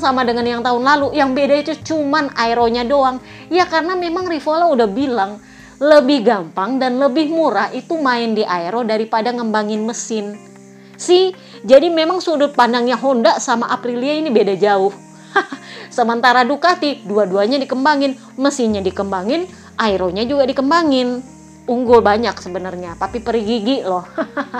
[0.00, 1.12] sama dengan yang tahun lalu.
[1.12, 3.20] Yang beda itu cuman aeronya doang.
[3.52, 5.44] Ya karena memang Rivola udah bilang
[5.76, 10.56] lebih gampang dan lebih murah itu main di aero daripada ngembangin mesin.
[10.96, 11.36] Si,
[11.66, 14.94] jadi memang sudut pandangnya Honda sama Aprilia ini beda jauh.
[15.96, 21.34] Sementara Ducati dua-duanya dikembangin, mesinnya dikembangin, aeronya juga dikembangin.
[21.66, 24.06] Unggul banyak sebenarnya, tapi peri gigi loh.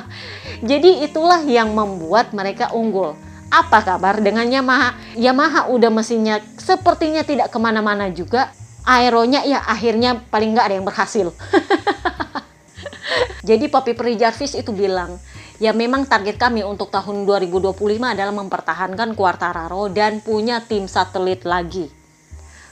[0.70, 3.14] Jadi itulah yang membuat mereka unggul.
[3.46, 4.98] Apa kabar dengan Yamaha?
[5.14, 8.50] Yamaha udah mesinnya sepertinya tidak ke mana-mana juga.
[8.82, 11.30] Aeronya ya akhirnya paling nggak ada yang berhasil.
[13.46, 15.22] Jadi Papi Peri Jarvis itu bilang,
[15.56, 21.88] ya memang target kami untuk tahun 2025 adalah mempertahankan Quartararo dan punya tim satelit lagi.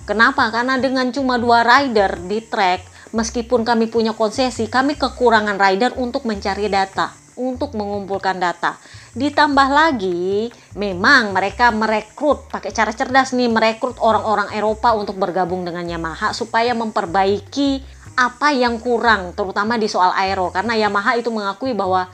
[0.05, 0.53] Kenapa?
[0.53, 6.29] Karena dengan cuma dua rider di track, meskipun kami punya konsesi, kami kekurangan rider untuk
[6.29, 7.09] mencari data,
[7.41, 8.77] untuk mengumpulkan data.
[9.17, 15.89] Ditambah lagi, memang mereka merekrut pakai cara cerdas nih, merekrut orang-orang Eropa untuk bergabung dengan
[15.89, 17.81] Yamaha supaya memperbaiki
[18.15, 22.07] apa yang kurang terutama di soal aero karena Yamaha itu mengakui bahwa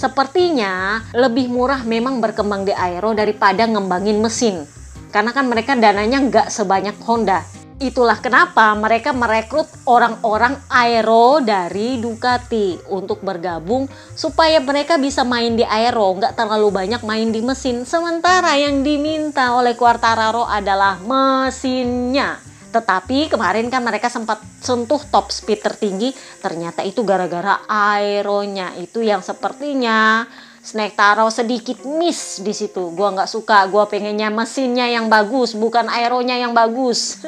[0.00, 4.64] sepertinya lebih murah memang berkembang di aero daripada ngembangin mesin.
[5.12, 7.44] Karena kan mereka dananya nggak sebanyak Honda.
[7.80, 15.64] Itulah kenapa mereka merekrut orang-orang aero dari Ducati untuk bergabung supaya mereka bisa main di
[15.64, 17.84] aero nggak terlalu banyak main di mesin.
[17.84, 25.58] Sementara yang diminta oleh Quartararo adalah mesinnya tetapi kemarin kan mereka sempat sentuh top speed
[25.58, 30.26] tertinggi, ternyata itu gara-gara aeronya itu yang sepertinya
[30.60, 32.92] Snack Taro sedikit miss di situ.
[32.94, 37.18] Gua nggak suka, gua pengennya mesinnya yang bagus, bukan aeronya yang bagus.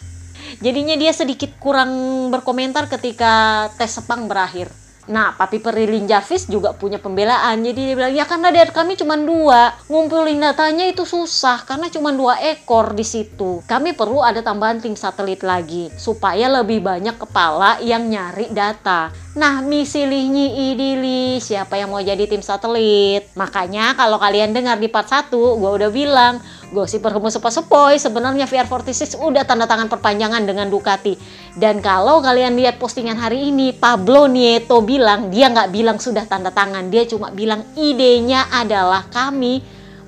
[0.64, 1.92] Jadinya dia sedikit kurang
[2.32, 4.85] berkomentar ketika tes Sepang berakhir.
[5.06, 7.62] Nah, Papi Perilin Jarvis juga punya pembelaan.
[7.62, 9.74] Jadi dia bilang, ya karena dari kami cuma dua.
[9.86, 13.62] Ngumpulin datanya itu susah karena cuma dua ekor di situ.
[13.66, 19.25] Kami perlu ada tambahan tim satelit lagi supaya lebih banyak kepala yang nyari data.
[19.36, 23.28] Nah, misilihnya idili siapa yang mau jadi tim satelit.
[23.36, 26.40] Makanya kalau kalian dengar di part 1, gue udah bilang,
[26.72, 31.20] gosip berhemu sepoi-sepoi sebenarnya VR46 udah tanda tangan perpanjangan dengan Ducati.
[31.52, 36.48] Dan kalau kalian lihat postingan hari ini Pablo Nieto bilang dia nggak bilang sudah tanda
[36.48, 39.60] tangan dia cuma bilang idenya adalah kami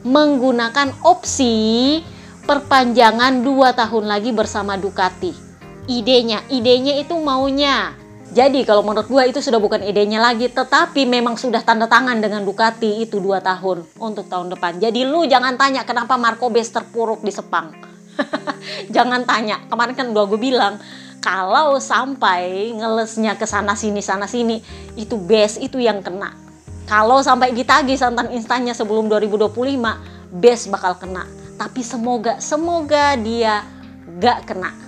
[0.09, 2.01] menggunakan opsi
[2.49, 5.37] perpanjangan dua tahun lagi bersama Ducati.
[5.85, 8.08] Idenya idenya itu maunya
[8.39, 12.47] jadi kalau menurut gue itu sudah bukan idenya lagi, tetapi memang sudah tanda tangan dengan
[12.47, 14.79] Ducati itu dua tahun untuk tahun depan.
[14.79, 17.75] Jadi lu jangan tanya kenapa Marco Bes terpuruk di Sepang.
[18.95, 19.67] jangan tanya.
[19.67, 20.79] Kemarin kan udah gue bilang
[21.19, 24.63] kalau sampai ngelesnya ke sana sini sana sini
[24.95, 26.31] itu best itu yang kena.
[26.87, 29.51] Kalau sampai ditagi santan instannya sebelum 2025,
[30.39, 31.27] best bakal kena.
[31.59, 33.67] Tapi semoga semoga dia
[34.23, 34.88] gak kena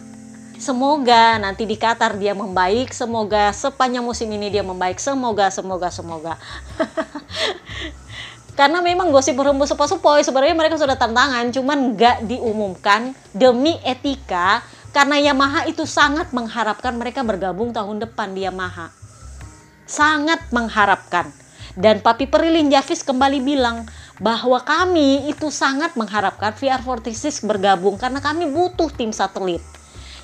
[0.61, 6.37] Semoga nanti di Qatar dia membaik, semoga sepanjang musim ini dia membaik, semoga, semoga, semoga.
[8.61, 14.61] Karena memang gosip berhembus sepoi-sepoi, sebenarnya mereka sudah tantangan, cuman nggak diumumkan demi etika,
[14.93, 18.93] karena Yamaha itu sangat mengharapkan mereka bergabung tahun depan di Yamaha.
[19.89, 21.33] Sangat mengharapkan.
[21.73, 23.89] Dan Papi Perilin Javis kembali bilang
[24.21, 29.65] bahwa kami itu sangat mengharapkan VR46 bergabung karena kami butuh tim satelit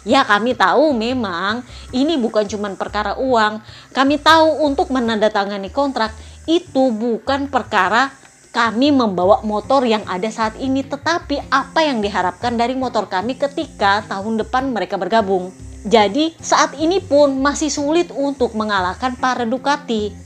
[0.07, 3.59] Ya kami tahu memang ini bukan cuma perkara uang.
[3.90, 6.14] Kami tahu untuk menandatangani kontrak
[6.47, 8.14] itu bukan perkara
[8.55, 10.87] kami membawa motor yang ada saat ini.
[10.87, 15.51] Tetapi apa yang diharapkan dari motor kami ketika tahun depan mereka bergabung.
[15.83, 20.26] Jadi saat ini pun masih sulit untuk mengalahkan para Ducati.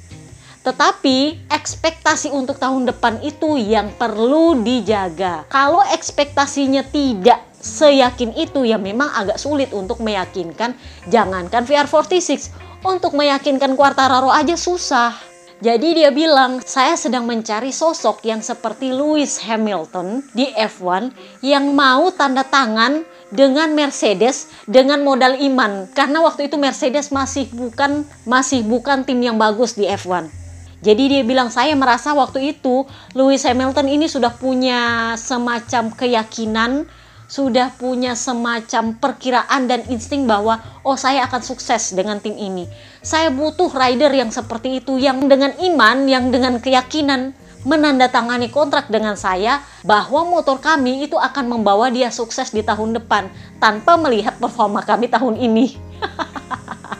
[0.61, 5.49] Tetapi ekspektasi untuk tahun depan itu yang perlu dijaga.
[5.49, 10.73] Kalau ekspektasinya tidak seyakin itu ya memang agak sulit untuk meyakinkan
[11.13, 12.49] jangankan VR46
[12.81, 15.13] untuk meyakinkan Quartararo aja susah
[15.61, 21.13] jadi dia bilang, saya sedang mencari sosok yang seperti Lewis Hamilton di F1
[21.45, 28.09] yang mau tanda tangan dengan Mercedes dengan modal iman karena waktu itu Mercedes masih bukan
[28.25, 30.40] masih bukan tim yang bagus di F1.
[30.81, 36.89] Jadi dia bilang saya merasa waktu itu Lewis Hamilton ini sudah punya semacam keyakinan
[37.31, 42.67] sudah punya semacam perkiraan dan insting bahwa oh saya akan sukses dengan tim ini.
[43.07, 47.31] Saya butuh rider yang seperti itu yang dengan iman, yang dengan keyakinan
[47.63, 53.31] menandatangani kontrak dengan saya bahwa motor kami itu akan membawa dia sukses di tahun depan
[53.63, 55.79] tanpa melihat performa kami tahun ini.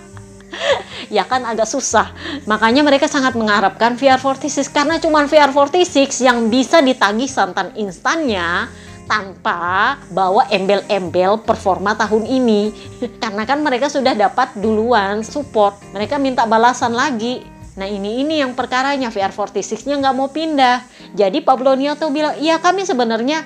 [1.17, 2.13] ya kan agak susah.
[2.45, 8.69] Makanya mereka sangat mengharapkan VR46 karena cuma VR46 yang bisa ditagih santan instannya
[9.11, 12.71] tanpa bawa embel-embel performa tahun ini.
[13.23, 15.75] Karena kan mereka sudah dapat duluan support.
[15.91, 17.43] Mereka minta balasan lagi.
[17.75, 19.11] Nah ini ini yang perkaranya.
[19.11, 20.87] VR46 nya nggak mau pindah.
[21.19, 23.43] Jadi Pablo Nioto bilang iya kami sebenarnya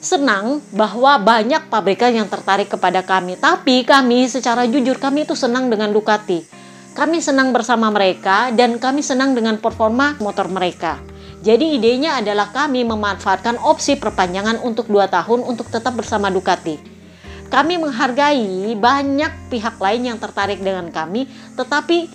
[0.00, 3.36] senang bahwa banyak pabrikan yang tertarik kepada kami.
[3.36, 6.42] Tapi kami secara jujur kami itu senang dengan Ducati.
[6.96, 10.98] Kami senang bersama mereka dan kami senang dengan performa motor mereka.
[11.40, 16.76] Jadi idenya adalah kami memanfaatkan opsi perpanjangan untuk 2 tahun untuk tetap bersama Ducati.
[17.48, 22.06] Kami menghargai banyak pihak lain yang tertarik dengan kami, tetapi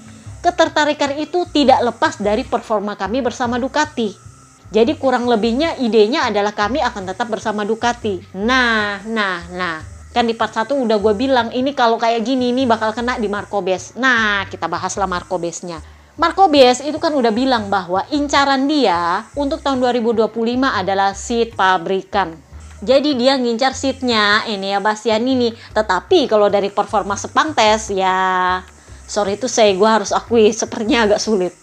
[0.46, 4.25] ketertarikan itu tidak lepas dari performa kami bersama Ducati.
[4.76, 8.20] Jadi kurang lebihnya idenya adalah kami akan tetap bersama Ducati.
[8.36, 9.80] Nah, nah, nah.
[10.12, 13.32] Kan di part 1 udah gue bilang ini kalau kayak gini ini bakal kena di
[13.32, 13.96] Marco Bes.
[13.96, 15.80] Nah, kita bahaslah Marco Besnya.
[16.20, 20.28] Marco Bes itu kan udah bilang bahwa incaran dia untuk tahun 2025
[20.68, 22.36] adalah seat pabrikan.
[22.84, 25.56] Jadi dia ngincar seatnya ini ya Bastian ini.
[25.72, 28.60] Tetapi kalau dari performa sepang tes ya
[29.06, 31.54] sorry itu saya gue harus akui sepertinya agak sulit.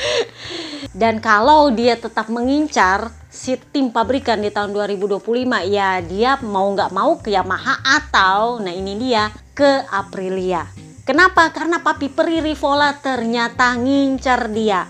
[1.00, 5.20] Dan kalau dia tetap mengincar si tim pabrikan di tahun 2025
[5.66, 10.66] ya dia mau nggak mau ke Yamaha atau nah ini dia ke Aprilia.
[11.04, 11.52] Kenapa?
[11.52, 14.88] Karena Papi Peri Rivola ternyata ngincar dia.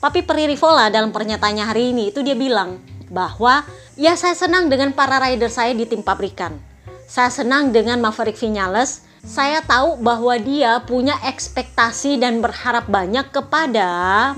[0.00, 2.80] Papi Peri Rivola dalam pernyataannya hari ini itu dia bilang
[3.12, 3.66] bahwa
[3.98, 6.56] ya saya senang dengan para rider saya di tim pabrikan.
[7.04, 13.88] Saya senang dengan Maverick Vinales saya tahu bahwa dia punya ekspektasi dan berharap banyak kepada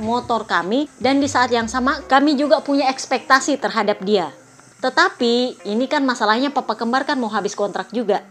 [0.02, 4.34] motor kami dan di saat yang sama kami juga punya ekspektasi terhadap dia.
[4.82, 8.26] Tetapi ini kan masalahnya papa kembar kan mau habis kontrak juga.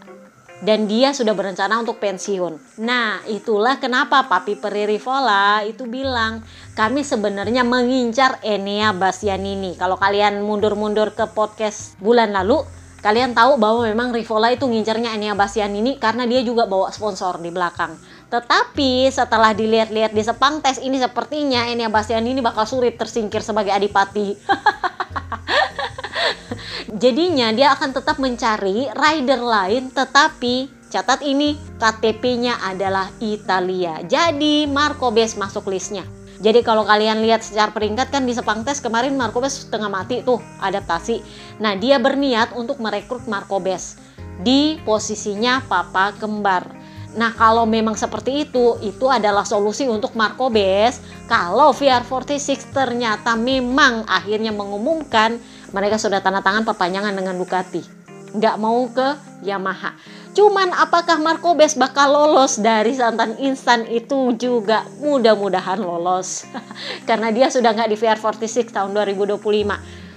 [0.62, 2.78] Dan dia sudah berencana untuk pensiun.
[2.86, 6.38] Nah, itulah kenapa Papi Peri Rivola itu bilang,
[6.78, 9.74] kami sebenarnya mengincar Enea Bastianini.
[9.74, 12.62] Kalau kalian mundur-mundur ke podcast bulan lalu,
[13.02, 17.34] Kalian tahu bahwa memang Rivola itu ngincernya Enia Bastian ini karena dia juga bawa sponsor
[17.42, 17.98] di belakang.
[18.30, 23.74] Tetapi setelah dilihat-lihat di Sepang tes ini sepertinya Enia Bastian ini bakal sulit tersingkir sebagai
[23.74, 24.38] adipati.
[27.02, 33.98] Jadinya dia akan tetap mencari rider lain tetapi catat ini KTP-nya adalah Italia.
[34.06, 36.21] Jadi Marco Bes masuk listnya.
[36.42, 40.26] Jadi kalau kalian lihat secara peringkat kan di Sepang Tes kemarin Marco Bes setengah mati
[40.26, 41.22] tuh adaptasi.
[41.62, 43.94] Nah dia berniat untuk merekrut Marco Bes
[44.42, 46.66] di posisinya papa kembar.
[47.14, 50.98] Nah kalau memang seperti itu, itu adalah solusi untuk Marco Bes.
[51.30, 55.38] Kalau VR46 ternyata memang akhirnya mengumumkan
[55.70, 57.86] mereka sudah tanda tangan perpanjangan dengan Ducati.
[58.34, 59.14] Nggak mau ke
[59.46, 59.94] Yamaha.
[60.32, 66.48] Cuman apakah Marco Bes bakal lolos dari santan instan itu juga mudah-mudahan lolos.
[67.08, 69.36] Karena dia sudah nggak di VR46 tahun 2025.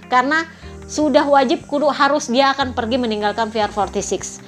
[0.07, 0.47] Karena
[0.87, 4.39] sudah wajib kudu harus dia akan pergi meninggalkan VR46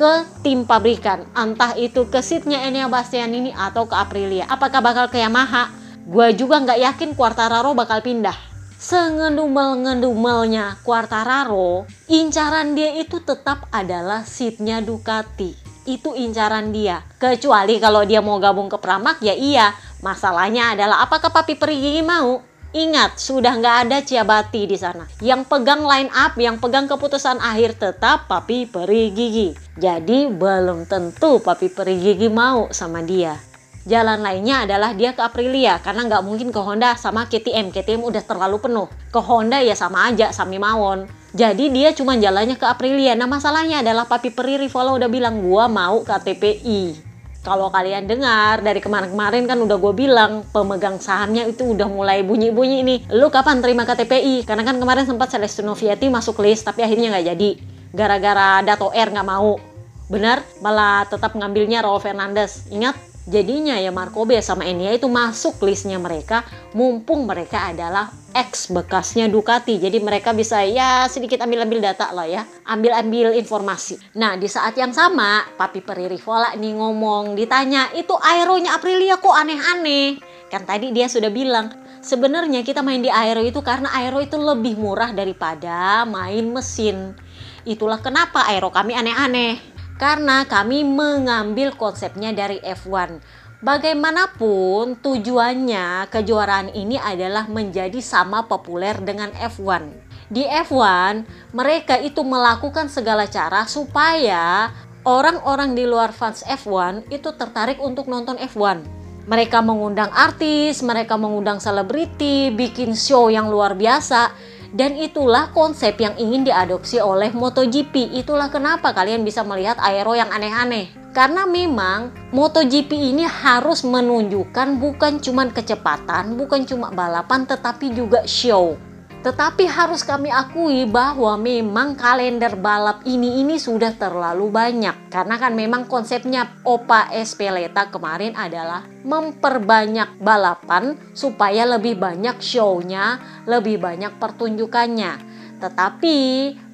[0.00, 1.28] ke tim pabrikan.
[1.36, 4.48] Entah itu ke seatnya Enea Bastian ini atau ke Aprilia.
[4.48, 5.68] Apakah bakal ke Yamaha?
[6.08, 8.51] Gue juga nggak yakin Quartararo bakal pindah
[8.82, 15.54] sengendumel-ngendumelnya Quartararo, incaran dia itu tetap adalah seatnya Ducati.
[15.86, 17.06] Itu incaran dia.
[17.22, 19.70] Kecuali kalau dia mau gabung ke Pramac ya iya.
[20.02, 22.42] Masalahnya adalah apakah Papi Perigi mau?
[22.72, 25.06] Ingat, sudah nggak ada Ciabati di sana.
[25.22, 29.54] Yang pegang line up, yang pegang keputusan akhir tetap Papi Perigi.
[29.78, 33.51] Jadi belum tentu Papi Perigi mau sama dia.
[33.82, 37.74] Jalan lainnya adalah dia ke Aprilia karena nggak mungkin ke Honda sama KTM.
[37.74, 38.86] KTM udah terlalu penuh.
[39.10, 41.10] Ke Honda ya sama aja, Sami Mawon.
[41.34, 43.18] Jadi dia cuma jalannya ke Aprilia.
[43.18, 47.10] Nah masalahnya adalah Papi Peri Rivola udah bilang gua mau ke TPI.
[47.42, 52.86] Kalau kalian dengar dari kemarin-kemarin kan udah gue bilang pemegang sahamnya itu udah mulai bunyi-bunyi
[52.86, 52.98] nih.
[53.18, 54.46] Lu kapan terima KTPI?
[54.46, 57.50] Karena kan kemarin sempat Celestino Vieti masuk list tapi akhirnya nggak jadi.
[57.90, 59.58] Gara-gara Dato R nggak mau.
[60.06, 60.38] Benar?
[60.62, 62.70] Malah tetap ngambilnya Raul Fernandez.
[62.70, 63.11] Ingat?
[63.22, 66.42] Jadinya ya Marco B sama Enia itu masuk listnya mereka
[66.74, 69.78] mumpung mereka adalah ex bekasnya Ducati.
[69.78, 74.02] Jadi mereka bisa ya sedikit ambil-ambil data lah ya, ambil-ambil informasi.
[74.18, 79.38] Nah di saat yang sama Papi Peri Rivola nih ngomong ditanya itu aeronya Aprilia kok
[79.38, 80.18] aneh-aneh.
[80.50, 81.70] Kan tadi dia sudah bilang
[82.02, 87.14] sebenarnya kita main di aero itu karena aero itu lebih murah daripada main mesin.
[87.62, 89.71] Itulah kenapa aero kami aneh-aneh
[90.02, 93.22] karena kami mengambil konsepnya dari F1.
[93.62, 99.86] Bagaimanapun tujuannya kejuaraan ini adalah menjadi sama populer dengan F1.
[100.26, 101.22] Di F1
[101.54, 104.74] mereka itu melakukan segala cara supaya
[105.06, 108.82] orang-orang di luar fans F1 itu tertarik untuk nonton F1.
[109.30, 114.34] Mereka mengundang artis, mereka mengundang selebriti, bikin show yang luar biasa
[114.72, 118.16] dan itulah konsep yang ingin diadopsi oleh MotoGP.
[118.16, 120.88] Itulah kenapa kalian bisa melihat aero yang aneh-aneh.
[121.12, 128.80] Karena memang MotoGP ini harus menunjukkan bukan cuma kecepatan, bukan cuma balapan, tetapi juga show.
[129.22, 135.14] Tetapi harus kami akui bahwa memang kalender balap ini ini sudah terlalu banyak.
[135.14, 143.78] Karena kan memang konsepnya Opa Espeleta kemarin adalah memperbanyak balapan supaya lebih banyak show-nya, lebih
[143.78, 145.30] banyak pertunjukannya.
[145.62, 146.18] Tetapi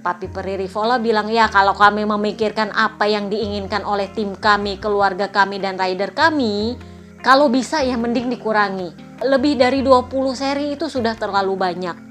[0.01, 5.29] Papi Peri Rivola bilang ya kalau kami memikirkan apa yang diinginkan oleh tim kami, keluarga
[5.29, 6.81] kami dan rider kami,
[7.21, 9.21] kalau bisa ya mending dikurangi.
[9.21, 12.08] Lebih dari 20 seri itu sudah terlalu banyak.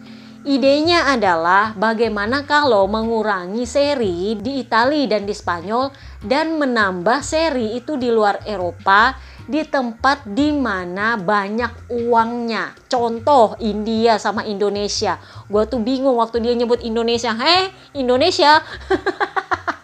[0.48, 5.92] Idenya adalah bagaimana kalau mengurangi seri di Italia dan di Spanyol
[6.24, 9.12] dan menambah seri itu di luar Eropa
[9.44, 12.72] di tempat di mana banyak uangnya.
[12.88, 15.20] Contoh India sama Indonesia.
[15.52, 17.36] Gue tuh bingung waktu dia nyebut Indonesia.
[17.36, 17.68] Heh,
[18.00, 18.64] Indonesia.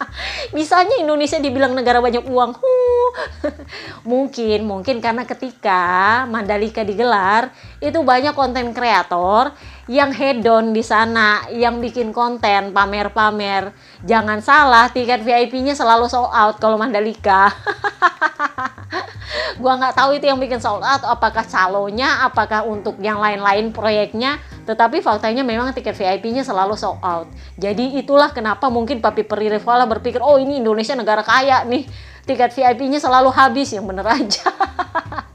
[0.54, 2.52] Misalnya Indonesia dibilang negara banyak uang.
[2.58, 3.10] Huh.
[4.10, 7.50] mungkin, mungkin karena ketika Mandalika digelar,
[7.82, 9.54] itu banyak konten kreator
[9.90, 13.74] yang hedon di sana, yang bikin konten pamer-pamer.
[14.06, 17.52] Jangan salah, tiket VIP-nya selalu sold out kalau Mandalika.
[19.62, 24.40] gua nggak tahu itu yang bikin sold out apakah calonya apakah untuk yang lain-lain proyeknya.
[24.64, 27.28] Tetapi faktanya memang tiket VIP-nya selalu sold out.
[27.60, 31.86] Jadi itulah kenapa mungkin Papi Peri Rivala berpikir oh ini Indonesia negara kaya nih.
[32.24, 33.76] Tiket VIP-nya selalu habis.
[33.76, 34.48] Yang bener aja.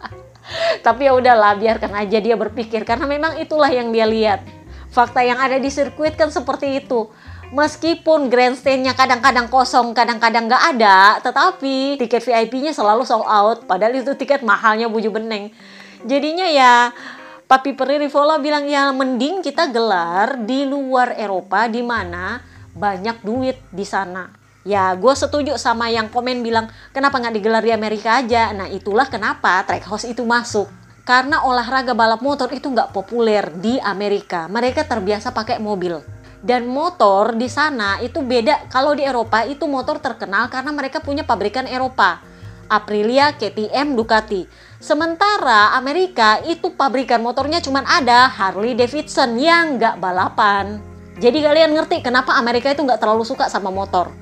[0.87, 2.89] Tapi ya udahlah biarkan aja dia berpikir.
[2.89, 4.41] Karena memang itulah yang dia lihat.
[4.89, 7.13] Fakta yang ada di sirkuit kan seperti itu
[7.49, 13.65] meskipun grandstandnya kadang-kadang kosong, kadang-kadang nggak ada, tetapi tiket VIP-nya selalu sold out.
[13.65, 15.53] Padahal itu tiket mahalnya buju beneng.
[16.05, 16.93] Jadinya ya
[17.49, 22.45] Papi Peri Rivola bilang ya mending kita gelar di luar Eropa di mana
[22.77, 24.29] banyak duit di sana.
[24.69, 28.53] Ya gue setuju sama yang komen bilang kenapa nggak digelar di Amerika aja.
[28.53, 30.69] Nah itulah kenapa Trackhouse itu masuk.
[31.09, 34.45] Karena olahraga balap motor itu nggak populer di Amerika.
[34.45, 38.71] Mereka terbiasa pakai mobil dan motor di sana itu beda.
[38.71, 42.23] Kalau di Eropa itu motor terkenal karena mereka punya pabrikan Eropa.
[42.69, 44.45] Aprilia, KTM, Ducati.
[44.79, 50.79] Sementara Amerika itu pabrikan motornya cuma ada Harley Davidson yang nggak balapan.
[51.19, 54.15] Jadi kalian ngerti kenapa Amerika itu nggak terlalu suka sama motor.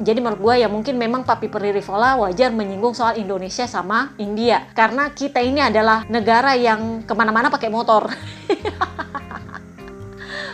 [0.00, 4.66] Jadi menurut gue ya mungkin memang Papi Peri Rivola wajar menyinggung soal Indonesia sama India.
[4.72, 8.08] Karena kita ini adalah negara yang ke mana-mana pakai motor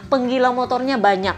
[0.06, 1.36] penggila motornya banyak.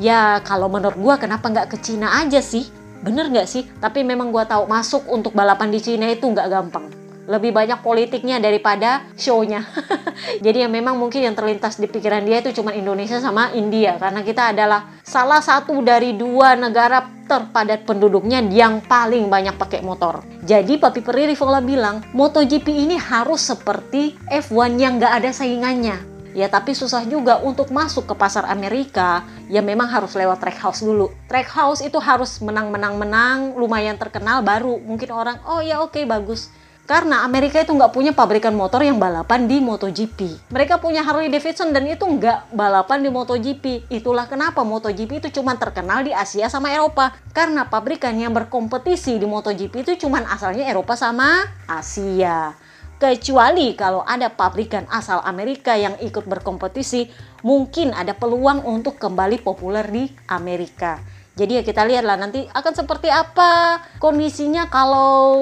[0.00, 2.68] Ya kalau menurut gua kenapa nggak ke Cina aja sih?
[3.04, 3.68] Bener nggak sih?
[3.80, 6.88] Tapi memang gua tahu masuk untuk balapan di Cina itu nggak gampang.
[7.30, 9.62] Lebih banyak politiknya daripada show-nya.
[10.44, 13.94] Jadi ya memang mungkin yang terlintas di pikiran dia itu cuma Indonesia sama India.
[14.02, 20.26] Karena kita adalah salah satu dari dua negara terpadat penduduknya yang paling banyak pakai motor.
[20.42, 26.09] Jadi Papi Peri Rivola bilang, MotoGP ini harus seperti F1 yang nggak ada saingannya.
[26.30, 31.10] Ya tapi susah juga untuk masuk ke pasar Amerika, ya memang harus lewat trackhouse dulu.
[31.26, 36.50] Trackhouse itu harus menang-menang-menang, lumayan terkenal baru mungkin orang, oh ya oke okay, bagus.
[36.90, 40.50] Karena Amerika itu nggak punya pabrikan motor yang balapan di MotoGP.
[40.50, 43.86] Mereka punya Harley Davidson dan itu nggak balapan di MotoGP.
[43.94, 47.14] Itulah kenapa MotoGP itu cuma terkenal di Asia sama Eropa.
[47.30, 52.58] Karena pabrikan yang berkompetisi di MotoGP itu cuma asalnya Eropa sama Asia.
[53.00, 57.08] Kecuali kalau ada pabrikan asal Amerika yang ikut berkompetisi,
[57.40, 61.00] mungkin ada peluang untuk kembali populer di Amerika.
[61.32, 65.32] Jadi ya kita lihatlah nanti akan seperti apa kondisinya kalau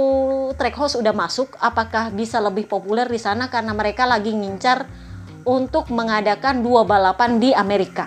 [0.54, 4.86] Trackhouse udah masuk, apakah bisa lebih populer di sana karena mereka lagi ngincar
[5.42, 8.06] untuk mengadakan dua balapan di Amerika.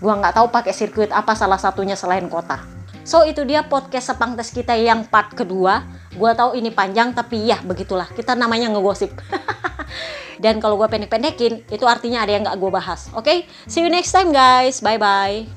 [0.00, 2.77] Gua nggak tahu pakai sirkuit apa salah satunya selain kota.
[3.08, 5.80] So itu dia podcast sepang tes kita yang part kedua.
[6.12, 8.04] Gua tahu ini panjang tapi ya begitulah.
[8.12, 9.16] Kita namanya ngegosip.
[10.44, 13.08] Dan kalau gue pendek-pendekin itu artinya ada yang nggak gue bahas.
[13.16, 13.38] Oke, okay?
[13.64, 14.84] see you next time guys.
[14.84, 15.48] Bye bye.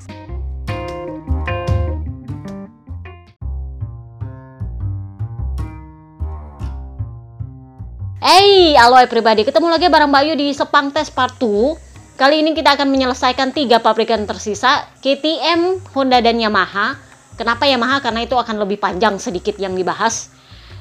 [8.24, 12.16] Hey, halo pribadi, ketemu lagi bareng Bayu di Sepang Tes Part 2.
[12.16, 17.11] Kali ini kita akan menyelesaikan tiga pabrikan tersisa, KTM, Honda, dan Yamaha
[17.42, 17.98] Kenapa Yamaha?
[17.98, 20.30] Karena itu akan lebih panjang sedikit yang dibahas.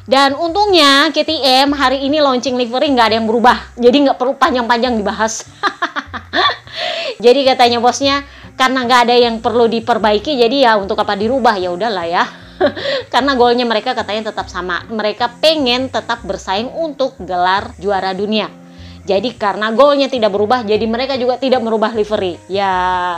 [0.05, 3.57] Dan untungnya KTM hari ini launching livery nggak ada yang berubah.
[3.82, 5.49] Jadi nggak perlu panjang-panjang dibahas.
[7.26, 8.22] jadi katanya bosnya
[8.53, 12.30] karena nggak ada yang perlu diperbaiki jadi ya untuk apa dirubah ya udahlah ya.
[13.14, 14.86] karena golnya mereka katanya tetap sama.
[14.86, 18.53] Mereka pengen tetap bersaing untuk gelar juara dunia.
[19.09, 22.38] Jadi karena golnya tidak berubah, jadi mereka juga tidak merubah livery.
[22.45, 22.70] Ya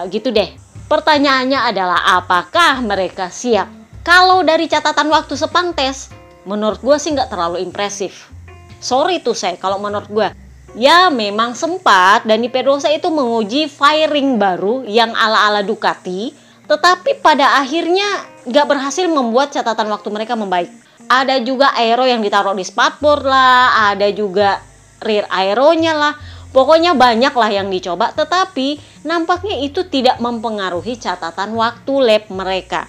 [0.08, 0.63] gitu deh.
[0.94, 3.66] Pertanyaannya adalah apakah mereka siap?
[4.06, 6.14] Kalau dari catatan waktu sepang tes,
[6.46, 8.30] menurut gue sih nggak terlalu impresif.
[8.78, 10.30] Sorry tuh saya kalau menurut gue.
[10.78, 16.34] Ya memang sempat Dani Pedrosa itu menguji firing baru yang ala-ala Ducati
[16.66, 20.74] Tetapi pada akhirnya nggak berhasil membuat catatan waktu mereka membaik
[21.06, 24.66] Ada juga aero yang ditaruh di spatboard lah Ada juga
[25.06, 26.14] rear aeronya lah
[26.54, 28.78] Pokoknya banyak lah yang dicoba, tetapi
[29.10, 32.86] nampaknya itu tidak mempengaruhi catatan waktu lap mereka.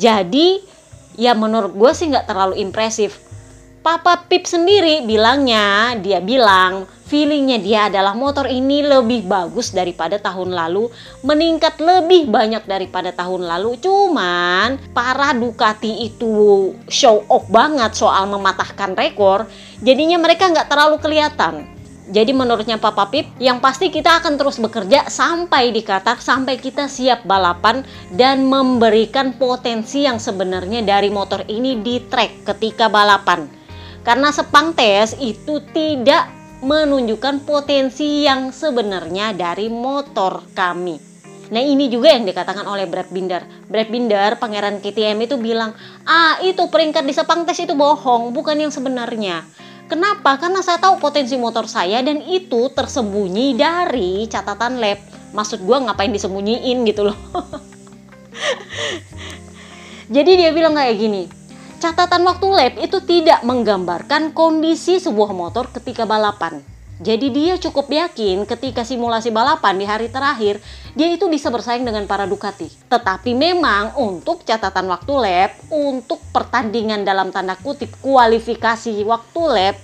[0.00, 0.64] Jadi,
[1.20, 3.20] ya menurut gue sih nggak terlalu impresif.
[3.82, 10.56] Papa Pip sendiri bilangnya, dia bilang feelingnya dia adalah motor ini lebih bagus daripada tahun
[10.56, 10.88] lalu,
[11.20, 13.76] meningkat lebih banyak daripada tahun lalu.
[13.84, 19.44] Cuman para Ducati itu show off banget soal mematahkan rekor,
[19.84, 21.81] jadinya mereka nggak terlalu kelihatan.
[22.12, 26.84] Jadi menurutnya Papa Pip, yang pasti kita akan terus bekerja sampai di Qatar, sampai kita
[26.84, 27.80] siap balapan
[28.12, 33.48] dan memberikan potensi yang sebenarnya dari motor ini di track ketika balapan.
[34.04, 36.28] Karena sepang tes itu tidak
[36.60, 41.00] menunjukkan potensi yang sebenarnya dari motor kami.
[41.48, 43.40] Nah ini juga yang dikatakan oleh Brad Binder.
[43.72, 45.72] Brad Binder, pangeran KTM itu bilang,
[46.04, 49.48] ah itu peringkat di sepang tes itu bohong, bukan yang sebenarnya.
[49.92, 50.40] Kenapa?
[50.40, 54.96] Karena saya tahu potensi motor saya dan itu tersembunyi dari catatan lab.
[55.36, 57.18] Maksud gue ngapain disembunyiin gitu loh.
[60.16, 61.28] Jadi dia bilang kayak gini,
[61.76, 66.64] catatan waktu lab itu tidak menggambarkan kondisi sebuah motor ketika balapan.
[67.02, 70.62] Jadi dia cukup yakin ketika simulasi balapan di hari terakhir,
[70.94, 72.70] dia itu bisa bersaing dengan para Ducati.
[72.86, 79.76] Tetapi memang untuk catatan waktu lap, untuk pertandingan dalam tanda kutip kualifikasi waktu lap,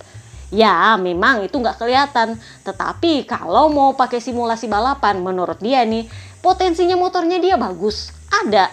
[0.55, 2.39] ya memang itu nggak kelihatan.
[2.63, 6.07] Tetapi kalau mau pakai simulasi balapan, menurut dia nih,
[6.39, 8.71] potensinya motornya dia bagus, ada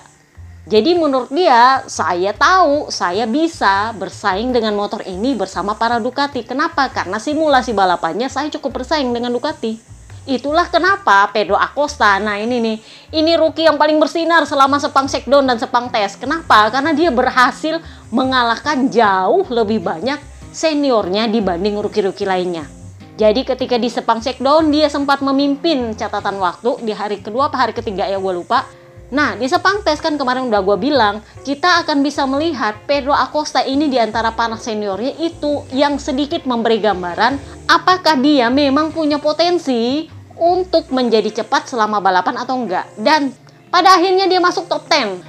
[0.66, 6.42] jadi menurut dia, saya tahu saya bisa bersaing dengan motor ini bersama para Ducati.
[6.42, 6.90] Kenapa?
[6.90, 9.78] Karena simulasi balapannya saya cukup bersaing dengan Ducati.
[10.26, 12.78] Itulah kenapa Pedro Acosta, nah ini nih,
[13.14, 16.18] ini rookie yang paling bersinar selama sepang shakedown dan sepang tes.
[16.18, 16.74] Kenapa?
[16.74, 17.78] Karena dia berhasil
[18.10, 20.18] mengalahkan jauh lebih banyak
[20.50, 22.66] seniornya dibanding rookie-rookie lainnya.
[23.22, 27.78] Jadi ketika di sepang shakedown dia sempat memimpin catatan waktu di hari kedua apa hari
[27.78, 28.66] ketiga ya gue lupa
[29.14, 33.62] Nah, di Sepang Tes kan kemarin udah gue bilang, kita akan bisa melihat Pedro Acosta
[33.62, 37.38] ini di antara para seniornya itu yang sedikit memberi gambaran
[37.70, 42.86] apakah dia memang punya potensi untuk menjadi cepat selama balapan atau enggak.
[42.98, 43.30] Dan
[43.70, 45.22] pada akhirnya dia masuk top 10.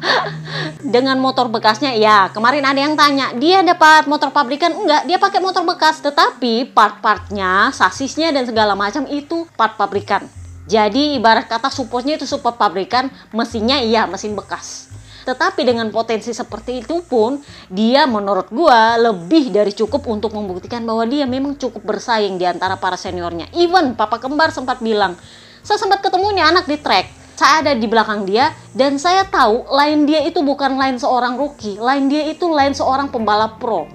[0.94, 4.74] Dengan motor bekasnya, ya kemarin ada yang tanya, dia dapat motor pabrikan?
[4.74, 6.02] Enggak, dia pakai motor bekas.
[6.02, 10.39] Tetapi part-partnya, sasisnya dan segala macam itu part pabrikan.
[10.70, 14.86] Jadi ibarat kata supportnya itu support pabrikan, mesinnya iya mesin bekas.
[15.26, 21.02] Tetapi dengan potensi seperti itu pun, dia menurut gua lebih dari cukup untuk membuktikan bahwa
[21.10, 23.50] dia memang cukup bersaing di antara para seniornya.
[23.58, 25.18] Even papa kembar sempat bilang,
[25.60, 27.06] saya sempat ketemu nih anak di track.
[27.34, 31.80] Saya ada di belakang dia dan saya tahu lain dia itu bukan lain seorang rookie,
[31.80, 33.88] lain dia itu lain seorang pembalap pro.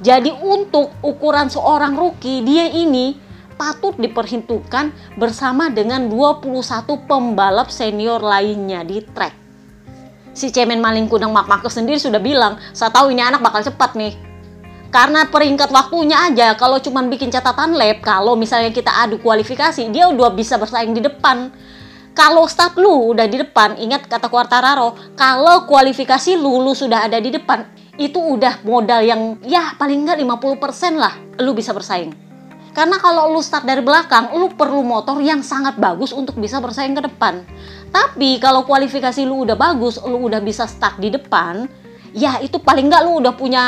[0.00, 3.25] Jadi untuk ukuran seorang rookie, dia ini
[3.56, 6.62] patut diperhitungkan bersama dengan 21
[7.08, 9.34] pembalap senior lainnya di track.
[10.36, 13.96] Si cemen maling kudang Mark Marcus sendiri sudah bilang, saya tahu ini anak bakal cepat
[13.96, 14.12] nih.
[14.92, 20.08] Karena peringkat waktunya aja, kalau cuma bikin catatan lap, kalau misalnya kita adu kualifikasi, dia
[20.12, 21.48] udah bisa bersaing di depan.
[22.16, 27.20] Kalau start lu udah di depan, ingat kata Quartararo, kalau kualifikasi lu, lu sudah ada
[27.20, 27.64] di depan,
[27.96, 32.25] itu udah modal yang ya paling nggak 50% lah lu bisa bersaing.
[32.76, 36.92] Karena kalau lu start dari belakang, lu perlu motor yang sangat bagus untuk bisa bersaing
[36.92, 37.40] ke depan.
[37.88, 41.64] Tapi kalau kualifikasi lu udah bagus, lu udah bisa start di depan,
[42.12, 43.64] ya itu paling nggak lu udah punya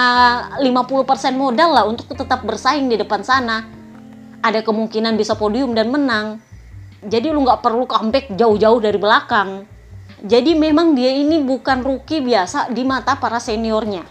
[0.60, 3.64] 50% modal lah untuk tetap bersaing di depan sana.
[4.44, 6.44] Ada kemungkinan bisa podium dan menang.
[7.00, 9.64] Jadi lu nggak perlu comeback jauh-jauh dari belakang.
[10.20, 14.04] Jadi memang dia ini bukan rookie biasa di mata para seniornya.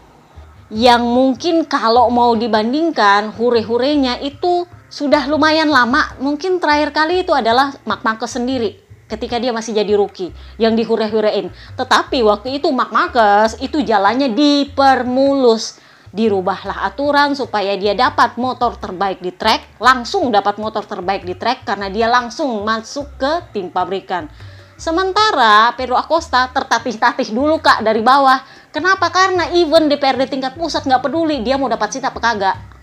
[0.73, 7.75] Yang mungkin kalau mau dibandingkan hure-hurenya itu sudah lumayan lama, mungkin terakhir kali itu adalah
[7.83, 11.51] Mark Marcus sendiri ketika dia masih jadi rookie yang dihure-hurein.
[11.75, 15.83] Tetapi waktu itu Mark Marcus itu jalannya dipermulus.
[16.07, 21.67] Dirubahlah aturan supaya dia dapat motor terbaik di track, langsung dapat motor terbaik di track
[21.67, 24.31] karena dia langsung masuk ke tim pabrikan.
[24.79, 28.39] Sementara Pedro Acosta tertatih-tatih dulu kak dari bawah.
[28.71, 29.11] Kenapa?
[29.11, 32.76] Karena even DPRD tingkat pusat nggak peduli dia mau dapat cita apa kagak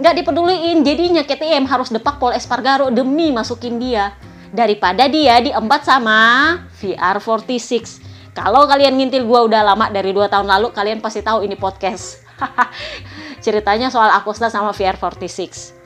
[0.00, 4.16] nggak dipeduliin jadinya KTM harus depak Pol Espargaro demi masukin dia
[4.48, 8.00] daripada dia diempat sama VR46
[8.32, 12.24] kalau kalian ngintil gua udah lama dari dua tahun lalu kalian pasti tahu ini podcast
[13.44, 15.76] ceritanya soal Acosta sama VR46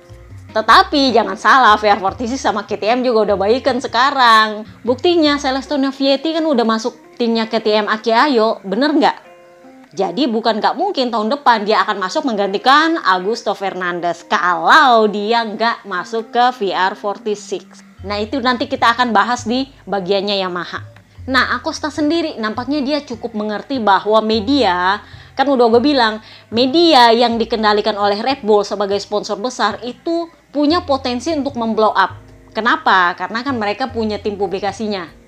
[0.55, 4.63] Tetapi jangan salah, VR46 sama KTM juga udah baikan sekarang.
[4.87, 9.24] Buktinya Celestino Vietti kan udah masuk timnya KTM Aki Ayo, bener nggak?
[9.95, 15.87] Jadi bukan nggak mungkin tahun depan dia akan masuk menggantikan Augusto Fernandez kalau dia nggak
[15.87, 18.03] masuk ke VR46.
[18.03, 20.83] Nah itu nanti kita akan bahas di bagiannya Yamaha.
[21.31, 24.99] Nah Acosta sendiri nampaknya dia cukup mengerti bahwa media
[25.39, 26.19] kan udah gue bilang
[26.51, 32.19] media yang dikendalikan oleh Red Bull sebagai sponsor besar itu punya potensi untuk memblow up.
[32.51, 33.15] Kenapa?
[33.15, 35.24] Karena kan mereka punya tim publikasinya.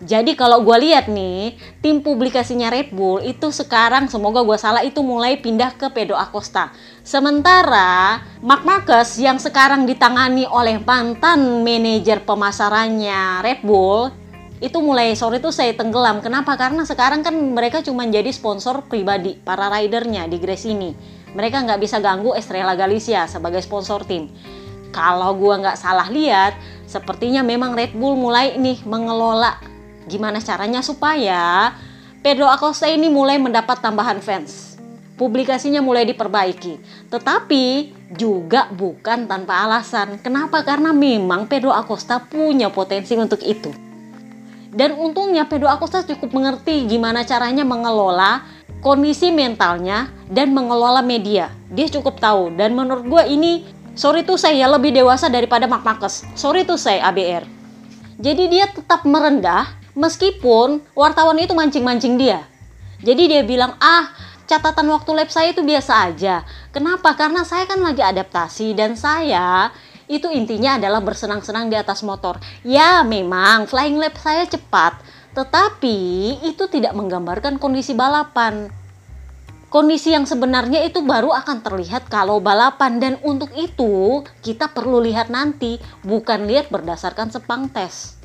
[0.00, 5.04] Jadi kalau gue lihat nih, tim publikasinya Red Bull itu sekarang semoga gue salah itu
[5.04, 6.72] mulai pindah ke Pedro Acosta.
[7.04, 14.08] Sementara Mark Marcus yang sekarang ditangani oleh mantan manajer pemasarannya Red Bull
[14.60, 16.24] itu mulai sore itu saya tenggelam.
[16.24, 16.56] Kenapa?
[16.56, 21.80] Karena sekarang kan mereka cuma jadi sponsor pribadi para ridernya di Grace ini mereka nggak
[21.80, 24.30] bisa ganggu Estrella Galicia sebagai sponsor tim.
[24.90, 26.58] Kalau gua nggak salah lihat,
[26.90, 29.54] sepertinya memang Red Bull mulai nih mengelola
[30.10, 31.70] gimana caranya supaya
[32.20, 34.74] Pedro Acosta ini mulai mendapat tambahan fans.
[35.14, 36.80] Publikasinya mulai diperbaiki,
[37.12, 40.18] tetapi juga bukan tanpa alasan.
[40.18, 40.64] Kenapa?
[40.64, 43.70] Karena memang Pedro Acosta punya potensi untuk itu.
[44.70, 48.44] Dan untungnya Pedro Acosta cukup mengerti gimana caranya mengelola
[48.84, 51.52] kondisi mentalnya dan mengelola media.
[51.68, 53.64] Dia cukup tahu dan menurut gue ini
[53.98, 56.24] sorry tuh saya lebih dewasa daripada Mark Marcus.
[56.36, 57.44] Sorry tuh saya ABR.
[58.20, 62.48] Jadi dia tetap merendah meskipun wartawan itu mancing-mancing dia.
[63.04, 64.08] Jadi dia bilang, ah
[64.48, 66.42] catatan waktu lab saya itu biasa aja.
[66.72, 67.14] Kenapa?
[67.14, 69.70] Karena saya kan lagi adaptasi dan saya
[70.10, 72.42] itu intinya adalah bersenang-senang di atas motor.
[72.66, 74.98] Ya memang flying lap saya cepat,
[75.38, 75.98] tetapi
[76.42, 78.74] itu tidak menggambarkan kondisi balapan.
[79.70, 85.30] Kondisi yang sebenarnya itu baru akan terlihat kalau balapan dan untuk itu kita perlu lihat
[85.30, 88.19] nanti bukan lihat berdasarkan sepang tes.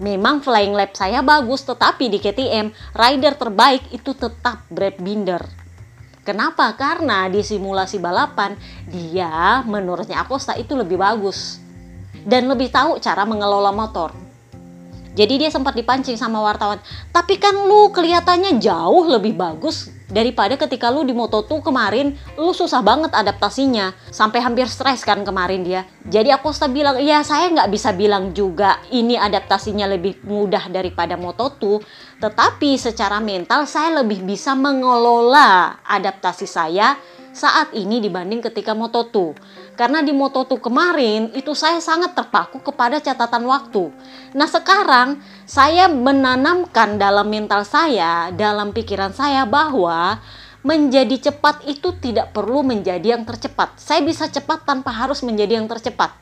[0.00, 5.44] Memang flying lap saya bagus tetapi di KTM rider terbaik itu tetap Brad Binder.
[6.24, 6.72] Kenapa?
[6.72, 8.56] Karena di simulasi balapan
[8.88, 11.60] dia menurutnya Acosta itu lebih bagus
[12.24, 14.29] dan lebih tahu cara mengelola motor.
[15.20, 16.80] Jadi dia sempat dipancing sama wartawan.
[17.12, 22.80] Tapi kan lu kelihatannya jauh lebih bagus daripada ketika lu di Moto2 kemarin lu susah
[22.80, 23.92] banget adaptasinya.
[24.08, 25.84] Sampai hampir stres kan kemarin dia.
[26.08, 31.84] Jadi Acosta bilang ya saya nggak bisa bilang juga ini adaptasinya lebih mudah daripada Moto2
[32.20, 36.96] tetapi secara mental saya lebih bisa mengelola adaptasi saya
[37.30, 39.16] saat ini dibanding ketika Moto2
[39.80, 43.88] karena di Moto2 kemarin itu saya sangat terpaku kepada catatan waktu.
[44.36, 50.20] Nah sekarang saya menanamkan dalam mental saya, dalam pikiran saya bahwa
[50.60, 53.80] menjadi cepat itu tidak perlu menjadi yang tercepat.
[53.80, 56.12] Saya bisa cepat tanpa harus menjadi yang tercepat.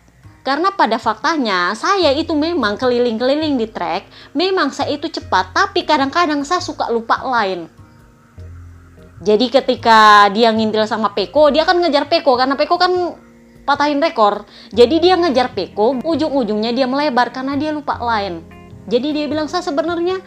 [0.46, 4.06] Karena pada faktanya saya itu memang keliling-keliling di track,
[4.38, 7.66] memang saya itu cepat, tapi kadang-kadang saya suka lupa lain.
[9.18, 13.18] Jadi ketika dia ngintil sama Peko, dia kan ngejar Peko karena Peko kan
[13.68, 14.48] patahin rekor.
[14.72, 18.40] Jadi dia ngejar Peko, ujung-ujungnya dia melebar karena dia lupa line.
[18.88, 20.24] Jadi dia bilang saya sebenarnya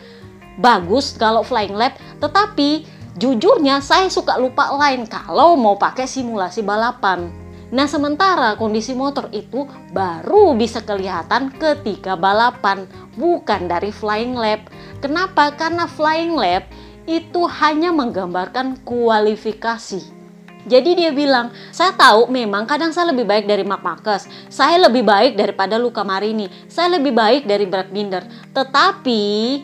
[0.61, 2.85] bagus kalau flying lap, tetapi
[3.17, 7.33] jujurnya saya suka lupa line kalau mau pakai simulasi balapan.
[7.73, 12.85] Nah sementara kondisi motor itu baru bisa kelihatan ketika balapan,
[13.17, 14.69] bukan dari flying lap.
[15.01, 15.49] Kenapa?
[15.57, 16.69] Karena flying lap
[17.09, 20.20] itu hanya menggambarkan kualifikasi
[20.61, 25.01] jadi dia bilang, saya tahu memang kadang saya lebih baik dari Mark Marcus, saya lebih
[25.01, 28.21] baik daripada Luca Marini, saya lebih baik dari Brad Binder.
[28.53, 29.21] Tetapi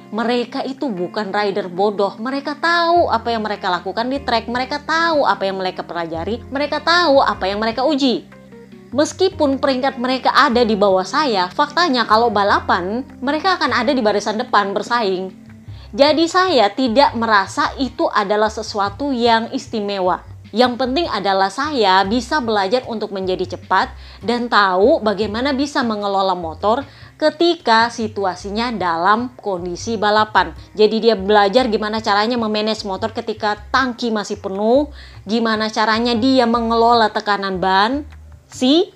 [0.10, 5.22] mereka itu bukan rider bodoh, mereka tahu apa yang mereka lakukan di track, mereka tahu
[5.22, 8.26] apa yang mereka pelajari, mereka tahu apa yang mereka uji.
[8.88, 14.40] Meskipun peringkat mereka ada di bawah saya, faktanya kalau balapan mereka akan ada di barisan
[14.40, 15.30] depan bersaing.
[15.96, 20.20] Jadi saya tidak merasa itu adalah sesuatu yang istimewa.
[20.56, 23.92] Yang penting adalah saya bisa belajar untuk menjadi cepat
[24.24, 26.88] dan tahu bagaimana bisa mengelola motor
[27.18, 30.54] ketika situasinya dalam kondisi balapan.
[30.78, 34.94] Jadi dia belajar gimana caranya memanage motor ketika tangki masih penuh,
[35.26, 38.06] gimana caranya dia mengelola tekanan ban.
[38.48, 38.94] Si,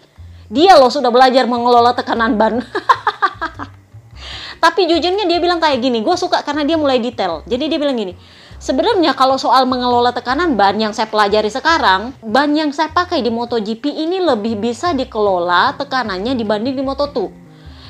[0.48, 2.62] dia loh sudah belajar mengelola tekanan ban.
[4.64, 7.42] Tapi jujurnya dia bilang kayak gini, gue suka karena dia mulai detail.
[7.50, 8.14] Jadi dia bilang gini,
[8.62, 13.34] Sebenarnya kalau soal mengelola tekanan ban yang saya pelajari sekarang, ban yang saya pakai di
[13.34, 17.18] MotoGP ini lebih bisa dikelola tekanannya dibanding di Moto2.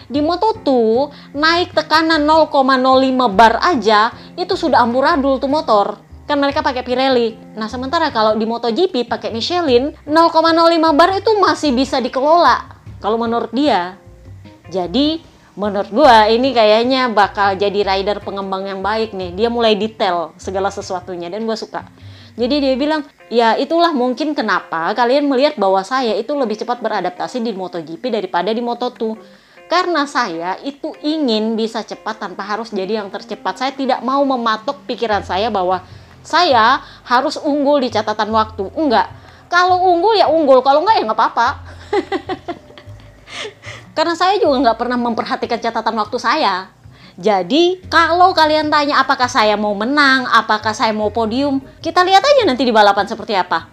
[0.07, 0.69] Di Moto2
[1.35, 2.71] naik tekanan 0,05
[3.35, 5.99] bar aja itu sudah amburadul tuh motor.
[6.23, 7.35] kan mereka pakai Pirelli.
[7.59, 13.51] Nah, sementara kalau di MotoGP pakai Michelin, 0,05 bar itu masih bisa dikelola kalau menurut
[13.51, 13.99] dia.
[14.71, 15.19] Jadi,
[15.59, 19.35] menurut gua ini kayaknya bakal jadi rider pengembang yang baik nih.
[19.35, 21.87] Dia mulai detail segala sesuatunya dan gua suka.
[22.39, 27.43] Jadi dia bilang, ya itulah mungkin kenapa kalian melihat bahwa saya itu lebih cepat beradaptasi
[27.43, 29.19] di MotoGP daripada di Moto2
[29.71, 33.55] karena saya itu ingin bisa cepat tanpa harus jadi yang tercepat.
[33.55, 35.79] Saya tidak mau mematok pikiran saya bahwa
[36.27, 38.67] saya harus unggul di catatan waktu.
[38.75, 39.07] Enggak.
[39.47, 41.49] Kalau unggul ya unggul, kalau enggak ya nggak apa-apa.
[43.97, 46.71] Karena saya juga nggak pernah memperhatikan catatan waktu saya.
[47.19, 52.47] Jadi, kalau kalian tanya apakah saya mau menang, apakah saya mau podium, kita lihat aja
[52.47, 53.67] nanti di balapan seperti apa.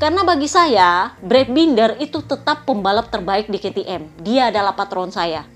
[0.00, 4.24] Karena bagi saya, Brad Binder itu tetap pembalap terbaik di KTM.
[4.24, 5.46] Dia adalah patron saya.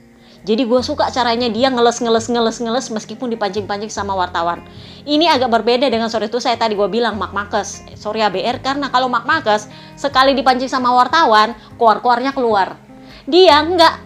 [0.44, 4.60] Jadi gue suka caranya dia ngeles ngeles ngeles ngeles meskipun dipancing-pancing sama wartawan.
[5.08, 8.92] Ini agak berbeda dengan sore itu saya tadi gue bilang Mark Marcus, sorry ABR karena
[8.92, 9.64] kalau Mark Marcus
[9.96, 12.76] sekali dipancing sama wartawan, keluar-keluarnya keluar.
[13.24, 14.00] Dia enggak.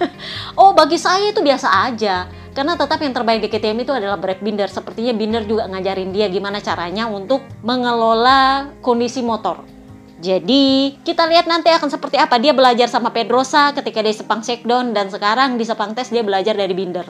[0.60, 2.30] oh bagi saya itu biasa aja.
[2.50, 4.66] Karena tetap yang terbaik di KTM itu adalah Brad Binder.
[4.66, 9.80] Sepertinya Binder juga ngajarin dia gimana caranya untuk mengelola kondisi motor
[10.20, 14.92] jadi kita lihat nanti akan seperti apa dia belajar sama Pedrosa ketika di Sepang Shakedown
[14.92, 17.08] dan sekarang di Sepang Tes dia belajar dari Binder.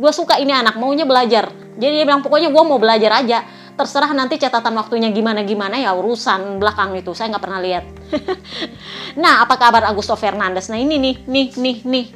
[0.00, 1.52] Gue suka ini anak maunya belajar.
[1.76, 3.44] Jadi dia bilang pokoknya gue mau belajar aja.
[3.80, 7.88] Terserah nanti catatan waktunya gimana-gimana ya urusan belakang itu saya nggak pernah lihat.
[9.24, 10.68] nah apa kabar Augusto Fernandes?
[10.68, 12.06] Nah ini nih nih nih nih.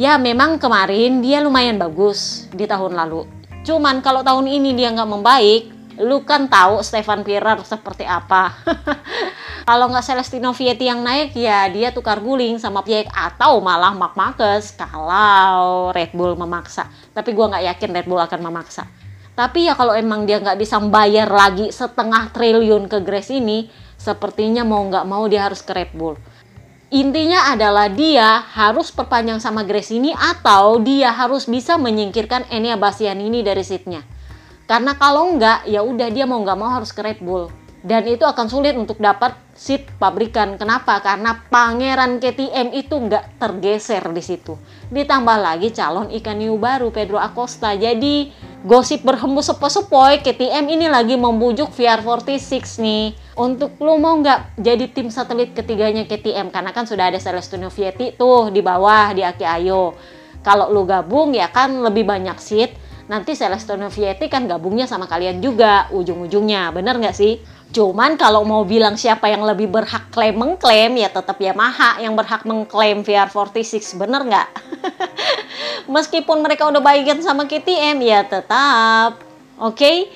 [0.00, 3.28] Ya memang kemarin dia lumayan bagus di tahun lalu.
[3.68, 5.68] Cuman kalau tahun ini dia nggak membaik,
[6.00, 8.56] lu kan tahu Stefan Pirer seperti apa.
[9.68, 14.16] Kalau nggak Celestino Vietti yang naik ya dia tukar guling sama Piek atau malah Mark
[14.16, 16.88] Marquez kalau Red Bull memaksa.
[17.12, 18.88] Tapi gue nggak yakin Red Bull akan memaksa.
[19.40, 24.68] Tapi ya kalau emang dia nggak bisa membayar lagi setengah triliun ke Grace ini, sepertinya
[24.68, 26.20] mau nggak mau dia harus ke Red Bull.
[26.92, 33.40] Intinya adalah dia harus perpanjang sama Grace ini atau dia harus bisa menyingkirkan Enia Bastianini
[33.40, 34.04] dari seatnya.
[34.68, 37.48] Karena kalau nggak, ya udah dia mau nggak mau harus ke Red Bull
[37.80, 40.60] dan itu akan sulit untuk dapat seat pabrikan.
[40.60, 41.00] Kenapa?
[41.00, 44.60] Karena pangeran KTM itu nggak tergeser di situ.
[44.92, 47.72] Ditambah lagi calon ikan new baru Pedro Acosta.
[47.72, 48.28] Jadi
[48.60, 55.08] gosip berhembus sepoi-sepoi KTM ini lagi membujuk VR46 nih untuk lu mau nggak jadi tim
[55.08, 59.96] satelit ketiganya KTM karena kan sudah ada Celestino Vietti tuh di bawah di Aki Ayo.
[60.44, 62.76] Kalau lu gabung ya kan lebih banyak seat.
[63.08, 66.68] Nanti Celestino Vietti kan gabungnya sama kalian juga ujung-ujungnya.
[66.76, 67.40] Bener nggak sih?
[67.70, 72.42] Cuman kalau mau bilang siapa yang lebih berhak klaim mengklaim ya tetap Yamaha yang berhak
[72.42, 74.48] mengklaim VR46 bener nggak?
[75.94, 79.22] Meskipun mereka udah baikan sama KTM ya tetap
[79.54, 79.78] oke.
[79.78, 80.10] Okay?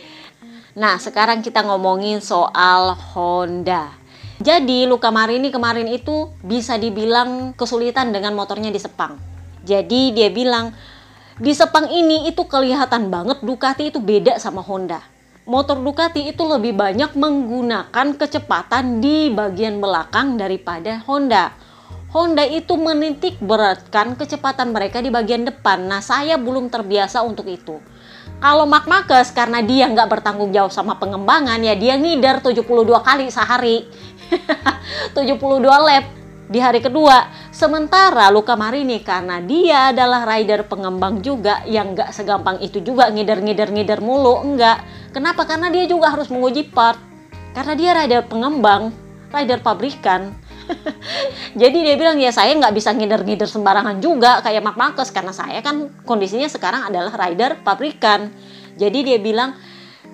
[0.75, 3.95] Nah sekarang kita ngomongin soal Honda.
[4.43, 9.15] Jadi Luka Marini kemarin itu bisa dibilang kesulitan dengan motornya di Sepang.
[9.63, 10.75] Jadi dia bilang
[11.39, 15.14] di Sepang ini itu kelihatan banget Ducati itu beda sama Honda
[15.45, 21.53] motor Ducati itu lebih banyak menggunakan kecepatan di bagian belakang daripada Honda.
[22.15, 25.91] Honda itu menitik beratkan kecepatan mereka di bagian depan.
[25.91, 27.83] Nah, saya belum terbiasa untuk itu.
[28.39, 32.65] Kalau Mark Marquez karena dia nggak bertanggung jawab sama pengembangan ya dia ngider 72
[33.03, 33.89] kali sehari.
[35.17, 37.33] 72 lap di hari kedua.
[37.49, 44.05] Sementara Luka Marini karena dia adalah rider pengembang juga yang nggak segampang itu juga ngider-ngider-ngider
[44.05, 44.85] mulu, enggak.
[45.15, 45.49] Kenapa?
[45.49, 47.01] Karena dia juga harus menguji part.
[47.55, 48.91] Karena dia rider pengembang,
[49.31, 50.35] rider pabrikan.
[51.61, 55.61] Jadi dia bilang ya saya nggak bisa ngider-ngider sembarangan juga kayak Mark Marcus karena saya
[55.61, 58.33] kan kondisinya sekarang adalah rider pabrikan.
[58.75, 59.55] Jadi dia bilang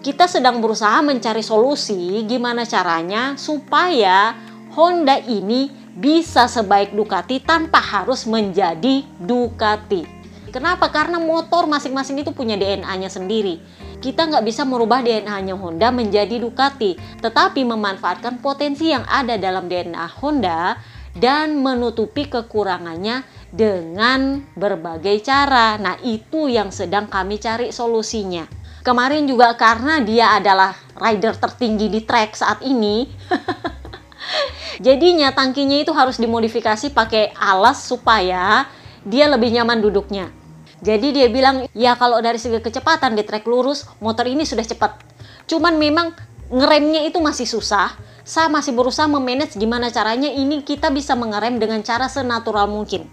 [0.00, 4.36] kita sedang berusaha mencari solusi gimana caranya supaya
[4.74, 10.06] Honda ini bisa sebaik Ducati tanpa harus menjadi Ducati.
[10.50, 10.90] Kenapa?
[10.90, 13.62] Karena motor masing-masing itu punya DNA-nya sendiri.
[14.02, 20.06] Kita nggak bisa merubah DNA-nya Honda menjadi Ducati, tetapi memanfaatkan potensi yang ada dalam DNA
[20.18, 20.74] Honda
[21.14, 25.78] dan menutupi kekurangannya dengan berbagai cara.
[25.78, 28.46] Nah, itu yang sedang kami cari solusinya.
[28.80, 33.04] Kemarin juga karena dia adalah rider tertinggi di track saat ini,
[34.80, 38.68] Jadinya tangkinya itu harus dimodifikasi pakai alas supaya
[39.04, 40.32] dia lebih nyaman duduknya.
[40.80, 44.96] Jadi dia bilang, ya kalau dari segi kecepatan di trek lurus, motor ini sudah cepat.
[45.44, 46.16] Cuman memang
[46.48, 47.92] ngeremnya itu masih susah.
[48.24, 53.08] Saya masih berusaha memanage gimana caranya ini kita bisa mengerem dengan cara senatural mungkin.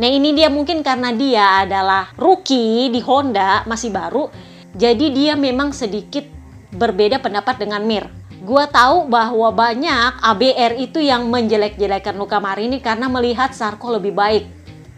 [0.00, 4.32] Nah ini dia mungkin karena dia adalah rookie di Honda, masih baru.
[4.72, 6.24] Jadi dia memang sedikit
[6.72, 8.08] berbeda pendapat dengan Mir.
[8.42, 14.44] Gua tahu bahwa banyak ABR itu yang menjelek-jelekan Luka Marini karena melihat Sarko lebih baik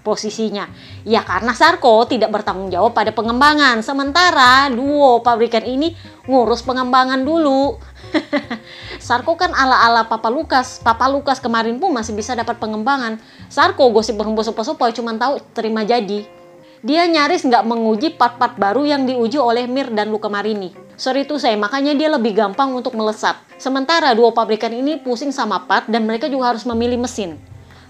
[0.01, 0.65] posisinya.
[1.05, 3.85] Ya karena Sarko tidak bertanggung jawab pada pengembangan.
[3.85, 5.93] Sementara duo pabrikan ini
[6.25, 7.77] ngurus pengembangan dulu.
[9.05, 10.81] Sarko kan ala-ala Papa Lukas.
[10.81, 13.21] Papa Lukas kemarin pun masih bisa dapat pengembangan.
[13.53, 16.44] Sarko gosip berhembus-hembus cuma tahu terima jadi.
[16.85, 20.69] Dia nyaris nggak menguji part-part baru yang diuji oleh Mir dan Luka Marini.
[21.01, 23.41] Sorry itu saya, makanya dia lebih gampang untuk melesat.
[23.57, 27.41] Sementara dua pabrikan ini pusing sama part dan mereka juga harus memilih mesin.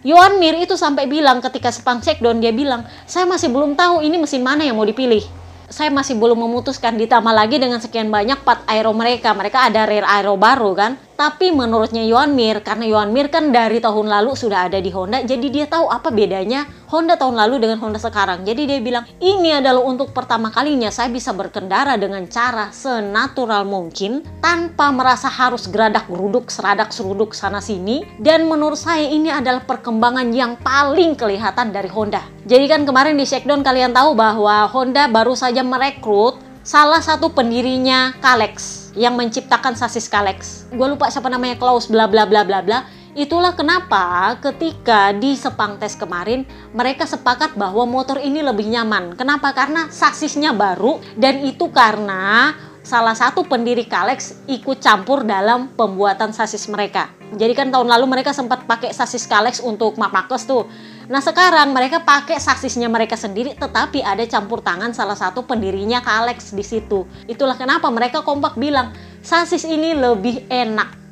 [0.07, 4.15] Yohan Mir itu sampai bilang ketika sepang checkdown dia bilang, saya masih belum tahu ini
[4.15, 5.27] mesin mana yang mau dipilih
[5.75, 10.07] saya masih belum memutuskan ditambah lagi dengan sekian banyak part aero mereka mereka ada rare
[10.07, 14.71] aero baru kan tapi menurutnya Yohan Mir karena Yohan Mir kan dari tahun lalu sudah
[14.71, 18.47] ada di Honda jadi dia tahu apa bedanya Honda tahun lalu dengan Honda sekarang.
[18.47, 24.23] Jadi dia bilang ini adalah untuk pertama kalinya saya bisa berkendara dengan cara senatural mungkin
[24.39, 28.07] tanpa merasa harus geradak geruduk seradak seruduk sana sini.
[28.23, 32.23] Dan menurut saya ini adalah perkembangan yang paling kelihatan dari Honda.
[32.47, 38.15] Jadi kan kemarin di Shakedown kalian tahu bahwa Honda baru saja merekrut salah satu pendirinya
[38.23, 40.67] Kalex yang menciptakan sasis Kalex.
[40.71, 42.79] Gue lupa siapa namanya Klaus bla bla bla bla bla.
[43.15, 46.43] Itulah kenapa ketika di Sepang tes kemarin
[46.75, 49.15] mereka sepakat bahwa motor ini lebih nyaman.
[49.15, 49.55] Kenapa?
[49.55, 52.51] Karena sasisnya baru dan itu karena
[52.83, 57.07] salah satu pendiri Kalex ikut campur dalam pembuatan sasis mereka.
[57.35, 60.15] Jadi kan tahun lalu mereka sempat pakai sasis Kalex untuk Mark
[60.45, 60.67] tuh.
[61.05, 66.57] Nah sekarang mereka pakai sasisnya mereka sendiri tetapi ada campur tangan salah satu pendirinya Kalex
[66.57, 67.05] di situ.
[67.29, 71.03] Itulah kenapa mereka kompak bilang sasis ini lebih enak.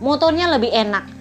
[0.00, 1.20] Motornya lebih enak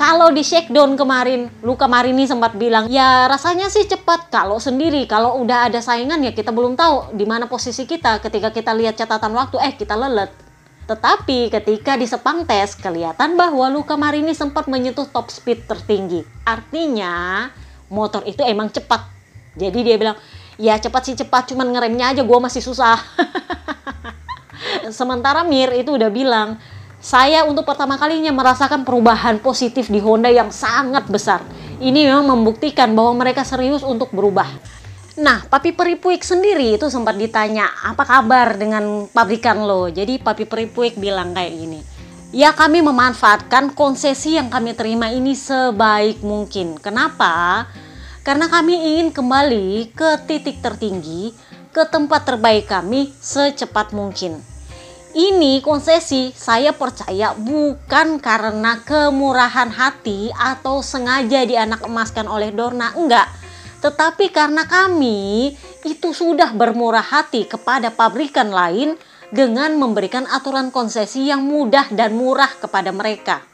[0.00, 4.32] kalau di shakedown kemarin, Luka Marini sempat bilang, ya rasanya sih cepat.
[4.32, 8.48] Kalau sendiri, kalau udah ada saingan ya kita belum tahu di mana posisi kita ketika
[8.48, 10.49] kita lihat catatan waktu, eh kita lelet.
[10.90, 16.26] Tetapi ketika di sepang tes, kelihatan bahwa Luka Marini sempat menyentuh top speed tertinggi.
[16.42, 17.46] Artinya,
[17.86, 19.06] motor itu emang cepat.
[19.54, 20.18] Jadi dia bilang,
[20.58, 22.98] ya cepat sih cepat, cuman ngeremnya aja gue masih susah.
[24.98, 26.58] Sementara Mir itu udah bilang,
[26.98, 31.46] saya untuk pertama kalinya merasakan perubahan positif di Honda yang sangat besar.
[31.78, 34.50] Ini memang membuktikan bahwa mereka serius untuk berubah.
[35.20, 39.92] Nah, Papi Peripuik sendiri itu sempat ditanya, apa kabar dengan pabrikan lo?
[39.92, 41.84] Jadi Papi Peripuik bilang kayak gini,
[42.32, 46.80] ya kami memanfaatkan konsesi yang kami terima ini sebaik mungkin.
[46.80, 47.68] Kenapa?
[48.24, 51.36] Karena kami ingin kembali ke titik tertinggi,
[51.68, 54.40] ke tempat terbaik kami secepat mungkin.
[55.12, 63.28] Ini konsesi saya percaya bukan karena kemurahan hati atau sengaja dianak emaskan oleh Dorna, enggak.
[63.80, 65.52] Tetapi karena kami
[65.88, 68.96] itu sudah bermurah hati kepada pabrikan lain
[69.32, 73.50] dengan memberikan aturan konsesi yang mudah dan murah kepada mereka.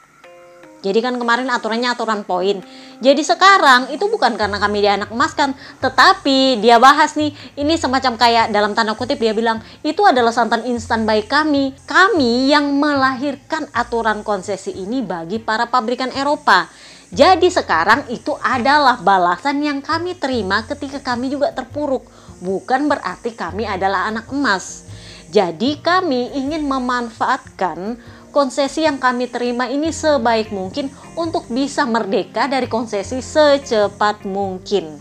[0.87, 2.63] Jadi kan kemarin aturannya aturan poin.
[3.03, 8.15] Jadi sekarang itu bukan karena kami dia anak emaskan, tetapi dia bahas nih, ini semacam
[8.15, 11.75] kayak dalam tanda kutip dia bilang, itu adalah santan instan baik kami.
[11.91, 16.71] Kami yang melahirkan aturan konsesi ini bagi para pabrikan Eropa.
[17.15, 22.03] Jadi sekarang itu adalah balasan yang kami terima ketika kami juga terpuruk.
[22.43, 24.91] Bukan berarti kami adalah anak emas.
[25.31, 27.99] Jadi kami ingin memanfaatkan
[28.35, 34.99] konsesi yang kami terima ini sebaik mungkin untuk bisa merdeka dari konsesi secepat mungkin.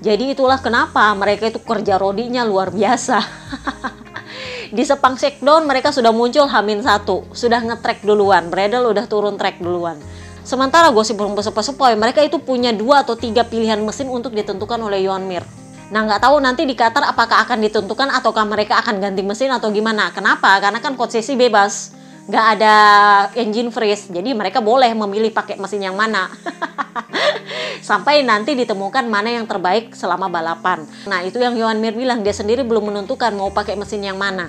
[0.00, 3.18] Jadi itulah kenapa mereka itu kerja rodinya luar biasa.
[4.74, 9.62] Di Sepang Shakedown mereka sudah muncul Hamin satu, sudah ngetrek duluan, Bradle udah turun trek
[9.62, 10.00] duluan.
[10.44, 15.00] Sementara gosip belum sepoi mereka itu punya dua atau tiga pilihan mesin untuk ditentukan oleh
[15.08, 15.40] Yohan Mir.
[15.88, 19.72] Nah nggak tahu nanti di Qatar apakah akan ditentukan ataukah mereka akan ganti mesin atau
[19.72, 20.12] gimana.
[20.12, 20.60] Kenapa?
[20.60, 22.76] Karena kan konsesi bebas nggak ada
[23.36, 26.32] engine freeze jadi mereka boleh memilih pakai mesin yang mana
[27.88, 32.32] sampai nanti ditemukan mana yang terbaik selama balapan nah itu yang Yohan Mir bilang dia
[32.32, 34.48] sendiri belum menentukan mau pakai mesin yang mana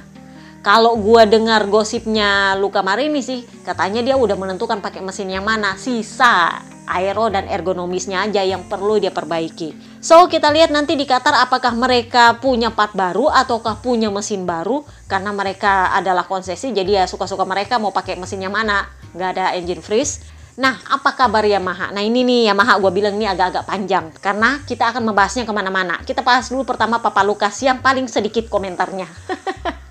[0.66, 5.78] kalau gua dengar gosipnya Luka Marini sih katanya dia udah menentukan pakai mesin yang mana
[5.78, 6.58] sisa
[6.90, 11.74] aero dan ergonomisnya aja yang perlu dia perbaiki So kita lihat nanti di Qatar apakah
[11.74, 17.46] mereka punya part baru ataukah punya mesin baru karena mereka adalah konsesi jadi ya suka-suka
[17.46, 20.22] mereka mau pakai mesin yang mana nggak ada engine freeze.
[20.62, 21.90] Nah apa kabar Yamaha?
[21.90, 25.98] Nah ini nih Yamaha gue bilang ini agak-agak panjang karena kita akan membahasnya ke mana-mana.
[26.06, 29.10] Kita bahas dulu pertama Papa Lukas yang paling sedikit komentarnya.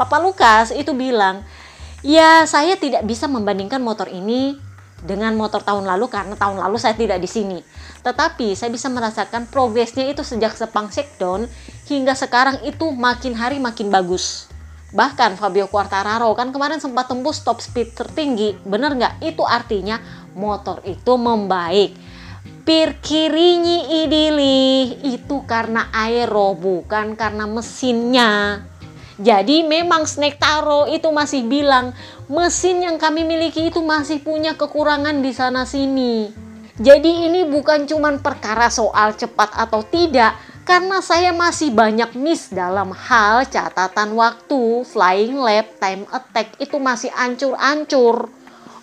[0.00, 1.44] Papa Lukas itu bilang
[2.00, 4.56] ya saya tidak bisa membandingkan motor ini
[5.00, 7.58] dengan motor tahun lalu karena tahun lalu saya tidak di sini.
[8.00, 11.48] Tetapi saya bisa merasakan progresnya itu sejak Sepang Shakedown
[11.88, 14.48] hingga sekarang itu makin hari makin bagus.
[14.90, 18.58] Bahkan Fabio Quartararo kan kemarin sempat tembus top speed tertinggi.
[18.66, 19.22] Bener nggak?
[19.22, 20.02] Itu artinya
[20.34, 21.94] motor itu membaik.
[22.66, 28.62] Pir kirinyi idili itu karena aero bukan karena mesinnya.
[29.20, 31.92] Jadi memang Snake Taro itu masih bilang
[32.24, 36.32] mesin yang kami miliki itu masih punya kekurangan di sana sini.
[36.80, 40.32] Jadi ini bukan cuma perkara soal cepat atau tidak,
[40.64, 47.12] karena saya masih banyak miss dalam hal catatan waktu, flying lap, time attack itu masih
[47.12, 48.32] ancur-ancur.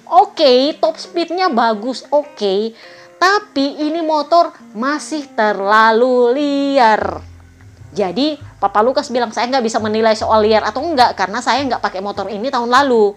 [0.05, 2.37] Oke, okay, top speednya bagus, oke.
[2.37, 2.77] Okay.
[3.17, 7.25] Tapi ini motor masih terlalu liar.
[7.89, 11.77] Jadi Papa Lukas bilang saya nggak bisa menilai soal liar atau enggak karena saya nggak
[11.77, 13.13] pakai motor ini tahun lalu.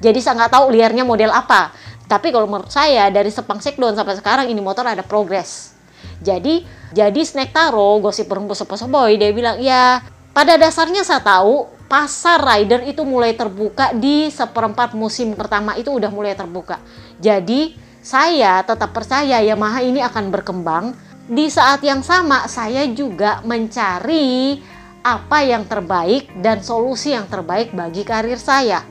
[0.00, 1.76] Jadi saya nggak tahu liarnya model apa.
[2.08, 5.76] Tapi kalau menurut saya dari Sepang Sekdon sampai sekarang ini motor ada progres.
[6.24, 6.64] Jadi
[6.96, 8.56] jadi Snack Taro gosip perempuan
[8.88, 10.00] boy dia bilang ya
[10.32, 16.08] pada dasarnya saya tahu pasar rider itu mulai terbuka di seperempat musim pertama itu udah
[16.08, 16.80] mulai terbuka.
[17.20, 20.96] Jadi saya tetap percaya Yamaha ini akan berkembang.
[21.28, 24.64] Di saat yang sama saya juga mencari
[25.02, 28.82] apa yang terbaik dan solusi yang terbaik bagi karir saya.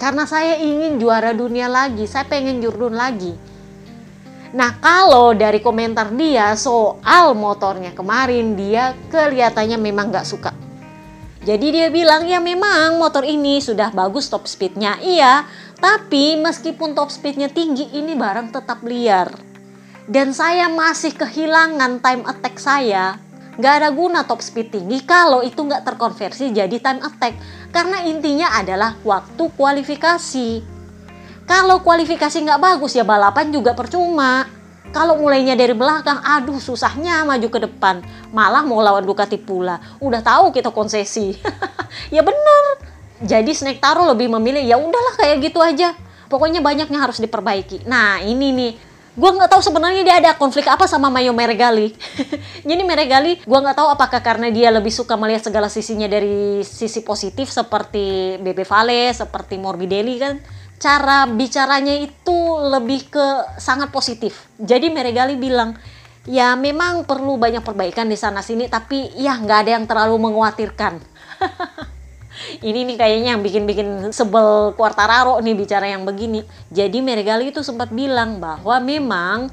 [0.00, 3.36] Karena saya ingin juara dunia lagi, saya pengen jurdun lagi.
[4.50, 10.50] Nah kalau dari komentar dia soal motornya kemarin dia kelihatannya memang gak suka.
[11.40, 15.46] Jadi dia bilang ya memang motor ini sudah bagus top speednya iya.
[15.80, 19.32] Tapi meskipun top speednya tinggi ini barang tetap liar.
[20.10, 25.58] Dan saya masih kehilangan time attack saya nggak ada guna top speed tinggi kalau itu
[25.58, 27.34] nggak terkonversi jadi time attack.
[27.70, 30.62] Karena intinya adalah waktu kualifikasi.
[31.46, 34.46] Kalau kualifikasi nggak bagus ya balapan juga percuma.
[34.90, 38.02] Kalau mulainya dari belakang, aduh susahnya maju ke depan.
[38.34, 39.78] Malah mau lawan Ducati pula.
[40.02, 41.38] Udah tahu kita konsesi.
[42.14, 42.64] ya bener.
[43.22, 45.94] Jadi Snake Taro lebih memilih ya udahlah kayak gitu aja.
[46.26, 47.86] Pokoknya banyaknya harus diperbaiki.
[47.86, 48.72] Nah ini nih
[49.10, 51.90] gue nggak tahu sebenarnya dia ada konflik apa sama Mayo Meregali.
[52.68, 57.02] Jadi Meregali, gue nggak tahu apakah karena dia lebih suka melihat segala sisinya dari sisi
[57.02, 60.38] positif seperti Bebe Vale, seperti Morbidelli kan.
[60.80, 62.38] Cara bicaranya itu
[62.70, 63.26] lebih ke
[63.60, 64.48] sangat positif.
[64.56, 65.76] Jadi Meregali bilang,
[66.24, 70.94] ya memang perlu banyak perbaikan di sana sini, tapi ya nggak ada yang terlalu mengkhawatirkan.
[72.60, 76.44] ini nih kayaknya yang bikin-bikin sebel Quartararo nih bicara yang begini.
[76.72, 79.52] Jadi Meregali itu sempat bilang bahwa memang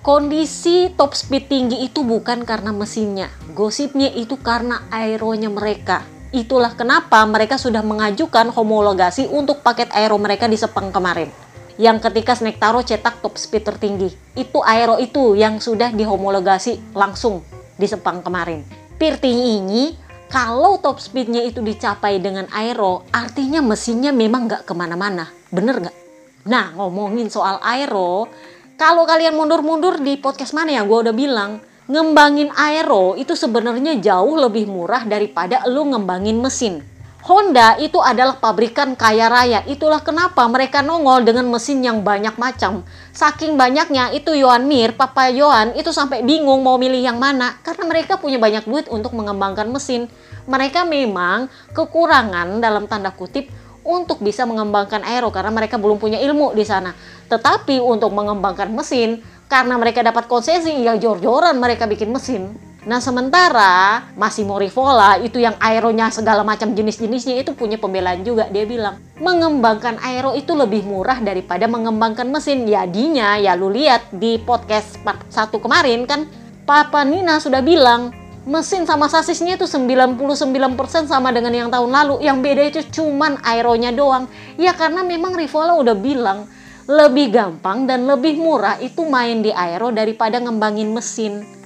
[0.00, 3.28] kondisi top speed tinggi itu bukan karena mesinnya.
[3.52, 6.06] Gosipnya itu karena aeronya mereka.
[6.28, 11.32] Itulah kenapa mereka sudah mengajukan homologasi untuk paket aero mereka di Sepang kemarin.
[11.80, 14.12] Yang ketika Snake Taro cetak top speed tertinggi.
[14.36, 17.40] Itu aero itu yang sudah dihomologasi langsung
[17.80, 18.60] di Sepang kemarin.
[18.98, 19.94] Pirti ini
[20.28, 25.32] kalau top speednya itu dicapai dengan aero, artinya mesinnya memang nggak ke mana-mana.
[25.48, 25.96] Bener nggak?
[26.44, 28.28] Nah, ngomongin soal aero,
[28.76, 34.36] kalau kalian mundur-mundur di podcast mana ya, gue udah bilang, ngembangin aero itu sebenarnya jauh
[34.36, 36.84] lebih murah daripada lu ngembangin mesin.
[37.28, 39.60] Honda itu adalah pabrikan kaya raya.
[39.68, 42.88] Itulah kenapa mereka nongol dengan mesin yang banyak macam.
[43.12, 47.84] Saking banyaknya itu Yohan Mir, Papa Yohan itu sampai bingung mau milih yang mana karena
[47.84, 50.08] mereka punya banyak duit untuk mengembangkan mesin.
[50.48, 53.52] Mereka memang kekurangan dalam tanda kutip
[53.84, 56.96] untuk bisa mengembangkan aero karena mereka belum punya ilmu di sana.
[57.28, 59.20] Tetapi untuk mengembangkan mesin
[59.52, 65.52] karena mereka dapat konsesi ya jor-joran mereka bikin mesin Nah sementara Massimo Rivola itu yang
[65.60, 68.48] aeronya segala macam jenis-jenisnya itu punya pembelaan juga.
[68.48, 72.64] Dia bilang mengembangkan aero itu lebih murah daripada mengembangkan mesin.
[72.64, 76.24] Jadinya ya lu lihat di podcast part 1 kemarin kan
[76.64, 78.08] Papa Nina sudah bilang
[78.48, 82.24] mesin sama sasisnya itu 99% sama dengan yang tahun lalu.
[82.24, 84.32] Yang beda itu cuman aeronya doang.
[84.56, 86.48] Ya karena memang Rivola udah bilang
[86.88, 91.57] lebih gampang dan lebih murah itu main di aero daripada ngembangin mesin.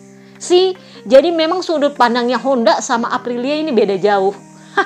[0.43, 0.75] Si
[1.07, 4.35] jadi memang sudut pandangnya Honda sama Aprilia ini beda jauh.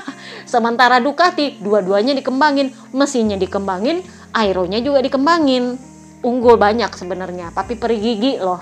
[0.53, 4.05] Sementara Ducati dua-duanya dikembangin, mesinnya dikembangin,
[4.37, 5.81] aeronya juga dikembangin.
[6.21, 8.61] Unggul banyak sebenarnya, tapi peri gigi loh.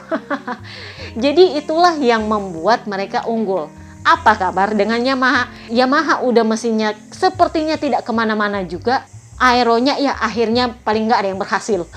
[1.25, 3.67] Jadi itulah yang membuat mereka unggul.
[4.05, 5.49] Apa kabar dengan Yamaha?
[5.73, 9.03] Yamaha udah mesinnya sepertinya tidak ke mana-mana juga.
[9.41, 11.83] Aeronya ya akhirnya paling nggak ada yang berhasil.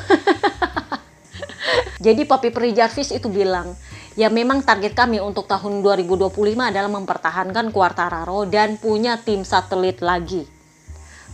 [2.06, 3.76] Jadi Papi Peri Jarvis itu bilang,
[4.18, 10.42] Ya memang target kami untuk tahun 2025 adalah mempertahankan Quartararo dan punya tim satelit lagi.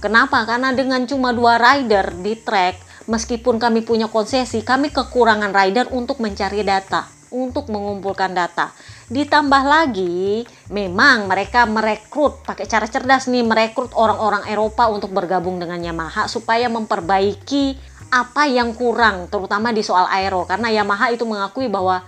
[0.03, 0.43] Kenapa?
[0.43, 6.19] Karena dengan cuma dua rider di track, meskipun kami punya konsesi, kami kekurangan rider untuk
[6.19, 8.75] mencari data, untuk mengumpulkan data.
[9.07, 15.79] Ditambah lagi, memang mereka merekrut pakai cara cerdas nih merekrut orang-orang Eropa untuk bergabung dengan
[15.79, 17.79] Yamaha supaya memperbaiki
[18.11, 22.03] apa yang kurang terutama di soal aero karena Yamaha itu mengakui bahwa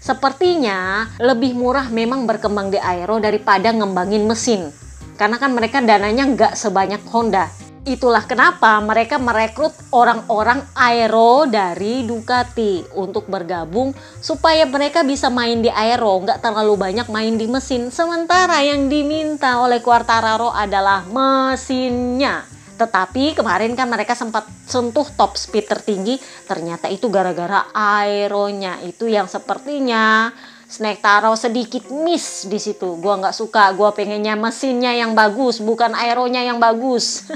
[0.00, 4.72] sepertinya lebih murah memang berkembang di aero daripada ngembangin mesin
[5.20, 12.84] karena kan mereka dananya nggak sebanyak Honda Itulah kenapa mereka merekrut orang-orang aero dari Ducati
[12.92, 17.88] untuk bergabung supaya mereka bisa main di aero, nggak terlalu banyak main di mesin.
[17.88, 22.44] Sementara yang diminta oleh Quartararo adalah mesinnya.
[22.80, 26.16] Tetapi kemarin kan mereka sempat sentuh top speed tertinggi,
[26.48, 30.32] ternyata itu gara-gara aeronya itu yang sepertinya
[30.70, 32.94] Snack taruh sedikit miss di situ.
[33.02, 33.74] Gua nggak suka.
[33.74, 37.26] Gua pengennya mesinnya yang bagus, bukan aeronya yang bagus.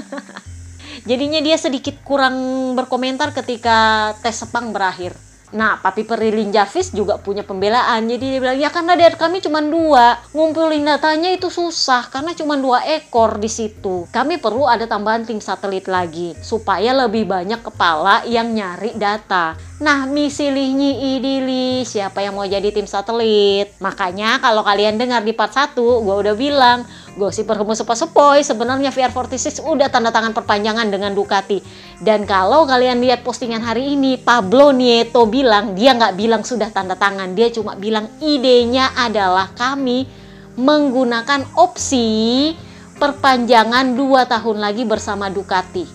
[1.09, 2.39] Jadinya dia sedikit kurang
[2.79, 5.24] berkomentar ketika tes Sepang berakhir.
[5.53, 8.09] Nah, Papi Perilin Javis juga punya pembelaan.
[8.09, 10.17] Jadi dia bilang, ya karena dari kami cuma dua.
[10.33, 14.09] Ngumpulin datanya itu susah karena cuma dua ekor di situ.
[14.09, 19.53] Kami perlu ada tambahan tim satelit lagi supaya lebih banyak kepala yang nyari data.
[19.75, 23.75] Nah, misilihnya idili siapa yang mau jadi tim satelit.
[23.83, 29.63] Makanya kalau kalian dengar di part 1, gue udah bilang, Gosip berhembus sepoi-sepoi, sebenarnya VR46
[29.63, 31.63] udah tanda tangan perpanjangan dengan Ducati.
[32.03, 36.99] Dan kalau kalian lihat postingan hari ini, Pablo Nieto bilang, dia nggak bilang sudah tanda
[36.99, 40.03] tangan, dia cuma bilang idenya adalah kami
[40.59, 42.51] menggunakan opsi
[42.99, 45.87] perpanjangan 2 tahun lagi bersama Ducati.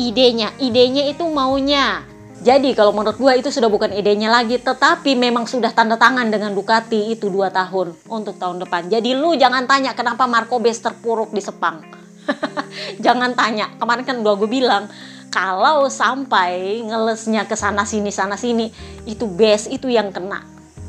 [0.00, 2.11] Idenya, idenya itu maunya
[2.42, 6.50] jadi kalau menurut gue itu sudah bukan idenya lagi, tetapi memang sudah tanda tangan dengan
[6.50, 8.90] Ducati itu dua tahun untuk tahun depan.
[8.90, 11.78] Jadi lu jangan tanya kenapa Marco Bes terpuruk di Sepang.
[13.04, 13.70] jangan tanya.
[13.78, 14.90] Kemarin kan udah gue bilang
[15.30, 18.74] kalau sampai ngelesnya ke sana sini sana sini
[19.06, 20.42] itu base itu yang kena.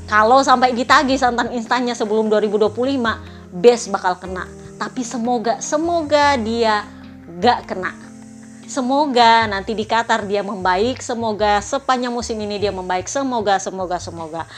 [0.09, 2.73] Kalau sampai ditagih santan instannya sebelum 2025,
[3.61, 4.49] base bakal kena.
[4.81, 6.81] Tapi semoga semoga dia
[7.37, 8.12] gak kena
[8.73, 14.49] Semoga nanti di Qatar dia membaik, semoga sepanjang musim ini dia membaik, semoga, semoga, semoga.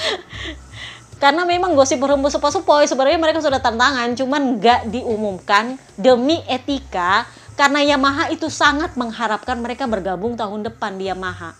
[1.20, 7.84] Karena memang gosip berhembus sepoi-sepoi, sebenarnya mereka sudah tantangan, cuman nggak diumumkan demi etika, karena
[7.84, 11.52] Yamaha itu sangat mengharapkan mereka bergabung tahun depan di Yamaha.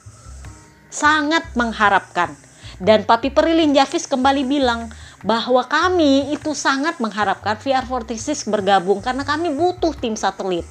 [0.88, 2.32] Sangat mengharapkan.
[2.80, 4.88] Dan Papi Perilin Javis kembali bilang
[5.20, 10.64] bahwa kami itu sangat mengharapkan VR46 bergabung karena kami butuh tim satelit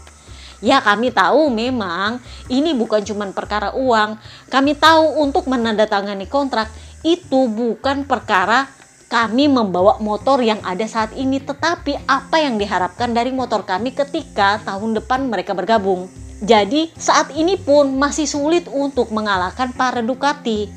[0.63, 2.17] Ya kami tahu memang
[2.49, 4.17] ini bukan cuma perkara uang.
[4.49, 6.69] Kami tahu untuk menandatangani kontrak
[7.05, 8.65] itu bukan perkara
[9.07, 11.39] kami membawa motor yang ada saat ini.
[11.39, 16.09] Tetapi apa yang diharapkan dari motor kami ketika tahun depan mereka bergabung.
[16.37, 20.69] Jadi saat ini pun masih sulit untuk mengalahkan para Ducati.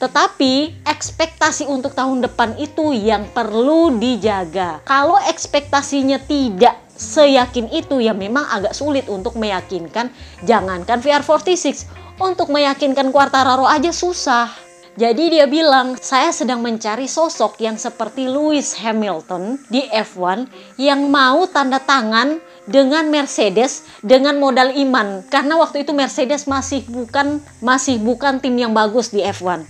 [0.00, 4.80] Tetapi ekspektasi untuk tahun depan itu yang perlu dijaga.
[4.88, 10.12] Kalau ekspektasinya tidak seyakin itu ya memang agak sulit untuk meyakinkan.
[10.44, 11.88] Jangankan VR46
[12.20, 14.52] untuk meyakinkan Quartararo aja susah.
[15.00, 21.48] Jadi dia bilang, saya sedang mencari sosok yang seperti Lewis Hamilton di F1 yang mau
[21.48, 25.24] tanda tangan dengan Mercedes dengan modal iman.
[25.30, 29.64] Karena waktu itu Mercedes masih bukan masih bukan tim yang bagus di F1.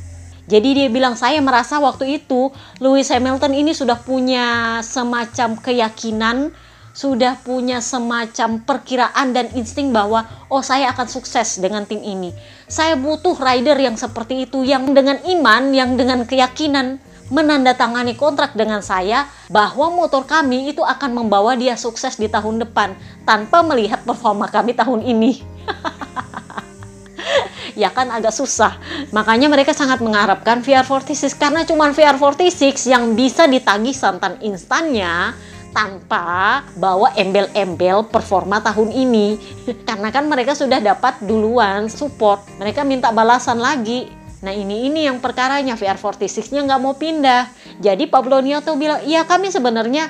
[0.51, 2.51] Jadi dia bilang saya merasa waktu itu
[2.83, 6.51] Lewis Hamilton ini sudah punya semacam keyakinan
[6.91, 12.35] sudah punya semacam perkiraan dan insting bahwa oh saya akan sukses dengan tim ini.
[12.67, 16.99] Saya butuh rider yang seperti itu yang dengan iman, yang dengan keyakinan
[17.31, 22.99] menandatangani kontrak dengan saya bahwa motor kami itu akan membawa dia sukses di tahun depan
[23.23, 25.39] tanpa melihat performa kami tahun ini.
[27.81, 28.75] ya kan agak susah.
[29.15, 35.39] Makanya mereka sangat mengharapkan VR46 karena cuma VR46 yang bisa ditagih santan instannya
[35.71, 39.39] tanpa bawa embel-embel performa tahun ini.
[39.89, 42.45] Karena kan mereka sudah dapat duluan support.
[42.59, 44.11] Mereka minta balasan lagi.
[44.41, 45.77] Nah ini ini yang perkaranya.
[45.79, 47.51] VR46 nya nggak mau pindah.
[47.79, 50.09] Jadi Pablo Nieto bilang iya kami sebenarnya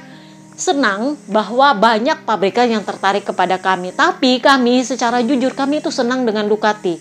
[0.60, 3.92] senang bahwa banyak pabrikan yang tertarik kepada kami.
[3.96, 7.00] Tapi kami secara jujur kami itu senang dengan Ducati.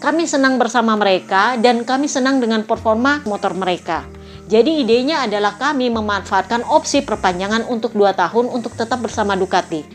[0.00, 4.19] Kami senang bersama mereka dan kami senang dengan performa motor mereka
[4.50, 9.86] jadi idenya adalah kami memanfaatkan opsi perpanjangan untuk dua tahun untuk tetap bersama Ducati.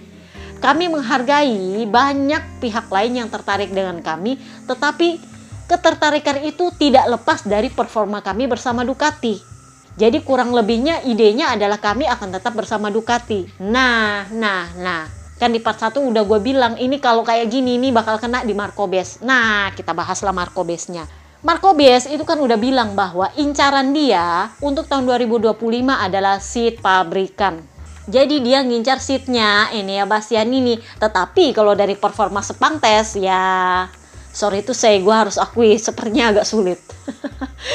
[0.63, 5.19] Kami menghargai banyak pihak lain yang tertarik dengan kami, tetapi
[5.67, 9.35] ketertarikan itu tidak lepas dari performa kami bersama Ducati.
[9.99, 13.59] Jadi kurang lebihnya idenya adalah kami akan tetap bersama Ducati.
[13.59, 15.03] Nah, nah, nah.
[15.35, 18.55] Kan di part 1 udah gue bilang ini kalau kayak gini ini bakal kena di
[18.55, 19.19] Marco Bes.
[19.19, 21.03] Nah, kita bahaslah Marco Besnya.
[21.45, 25.53] Marco Bies itu kan udah bilang bahwa incaran dia untuk tahun 2025
[25.93, 27.61] adalah seat pabrikan.
[28.09, 30.81] Jadi dia ngincar seatnya Enea Bastianini.
[30.97, 33.85] Tetapi kalau dari performa sepang tes ya
[34.33, 36.81] sorry itu saya gue harus akui sepertinya agak sulit.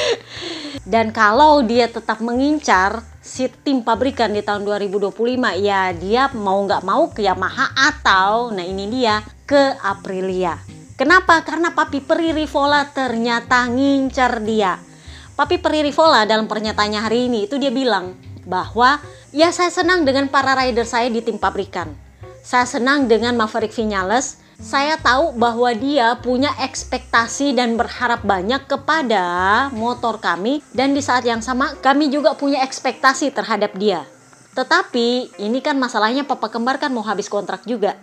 [0.90, 5.14] Dan kalau dia tetap mengincar seat tim pabrikan di tahun 2025
[5.62, 10.80] ya dia mau nggak mau ke Yamaha atau nah ini dia ke Aprilia.
[11.01, 11.40] Kenapa?
[11.40, 14.77] Karena Papi Peri Rivola ternyata ngincar dia.
[15.32, 18.12] Papi Peri Rivola dalam pernyataannya hari ini itu dia bilang
[18.44, 19.01] bahwa
[19.32, 21.89] ya saya senang dengan para rider saya di tim pabrikan.
[22.44, 24.44] Saya senang dengan Maverick Vinales.
[24.60, 29.24] Saya tahu bahwa dia punya ekspektasi dan berharap banyak kepada
[29.72, 34.05] motor kami dan di saat yang sama kami juga punya ekspektasi terhadap dia.
[34.52, 37.97] Tetapi ini kan masalahnya papa kembar kan mau habis kontrak juga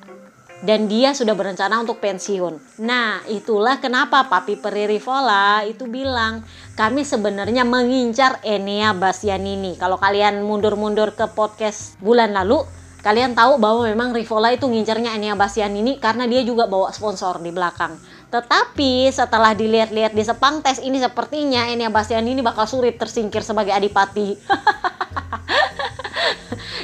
[0.65, 2.81] dan dia sudah berencana untuk pensiun.
[2.81, 6.41] Nah, itulah kenapa Papi Peri Rivola itu bilang,
[6.73, 9.77] kami sebenarnya mengincar Enea Bastianini.
[9.77, 12.65] Kalau kalian mundur-mundur ke podcast bulan lalu,
[13.05, 17.53] kalian tahu bahwa memang Rivola itu ngincarnya Enea Bastianini karena dia juga bawa sponsor di
[17.53, 17.93] belakang.
[18.27, 24.33] Tetapi setelah dilihat-lihat di sepang tes ini sepertinya Enea Bastianini bakal sulit tersingkir sebagai adipati.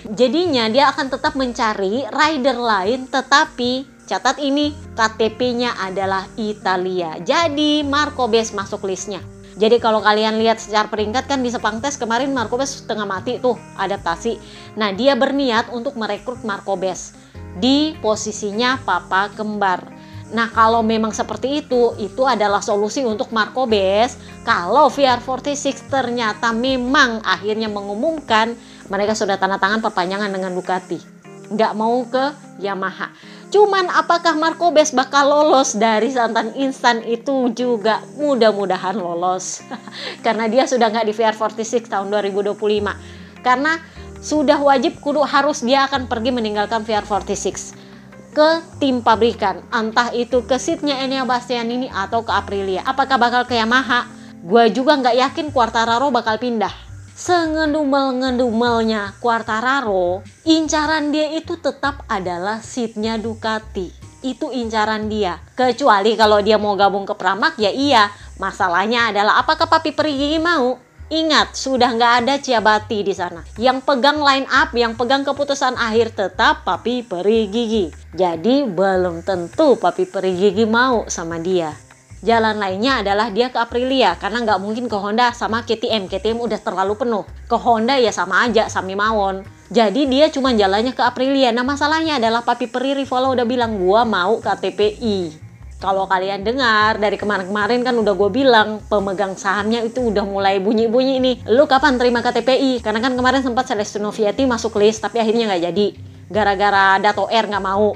[0.04, 7.16] Jadinya dia akan tetap mencari rider lain tetapi catat ini KTP-nya adalah Italia.
[7.24, 9.24] Jadi Marco Bes masuk listnya.
[9.56, 13.40] Jadi kalau kalian lihat secara peringkat kan di Sepang Tes kemarin Marco Bes setengah mati
[13.40, 14.42] tuh adaptasi.
[14.76, 17.16] Nah dia berniat untuk merekrut Marco Bes
[17.64, 19.88] di posisinya papa kembar.
[20.34, 24.18] Nah kalau memang seperti itu, itu adalah solusi untuk Marco Bes.
[24.42, 28.58] Kalau VR46 ternyata memang akhirnya mengumumkan
[28.91, 30.99] mereka sudah tanda tangan perpanjangan dengan Ducati.
[31.53, 33.14] Nggak mau ke Yamaha.
[33.53, 39.61] Cuman apakah Marco Bes bakal lolos dari santan instan itu juga mudah-mudahan lolos.
[40.26, 42.57] Karena dia sudah nggak di VR46 tahun 2025.
[43.45, 43.77] Karena
[44.23, 47.76] sudah wajib kudu harus dia akan pergi meninggalkan VR46
[48.34, 48.49] ke
[48.81, 53.53] tim pabrikan entah itu ke seatnya Enea Bastian ini atau ke Aprilia apakah bakal ke
[53.53, 54.10] Yamaha
[54.41, 56.72] gue juga nggak yakin Quartararo bakal pindah
[57.24, 63.88] sengendumel-ngendumelnya Quartararo, incaran dia itu tetap adalah seatnya Ducati.
[64.20, 65.40] Itu incaran dia.
[65.56, 68.12] Kecuali kalau dia mau gabung ke Pramac ya iya.
[68.44, 70.76] Masalahnya adalah apakah Papi Perigi mau?
[71.08, 73.40] Ingat, sudah nggak ada Ciabati di sana.
[73.56, 77.88] Yang pegang line up, yang pegang keputusan akhir tetap Papi Perigi.
[78.12, 81.72] Jadi belum tentu Papi Perigi mau sama dia.
[82.24, 86.08] Jalan lainnya adalah dia ke Aprilia karena nggak mungkin ke Honda sama KTM.
[86.08, 87.28] KTM udah terlalu penuh.
[87.52, 89.44] Ke Honda ya sama aja, sami mawon.
[89.68, 91.52] Jadi dia cuma jalannya ke Aprilia.
[91.52, 95.44] Nah masalahnya adalah Papi Peri Rivola udah bilang gua mau ke TPI.
[95.84, 101.20] Kalau kalian dengar dari kemarin-kemarin kan udah gue bilang pemegang sahamnya itu udah mulai bunyi-bunyi
[101.20, 101.36] nih.
[101.52, 102.80] Lu kapan terima KTPI?
[102.80, 105.88] Karena kan kemarin sempat Celestino Viati masuk list tapi akhirnya nggak jadi.
[106.32, 107.91] Gara-gara Dato R nggak mau.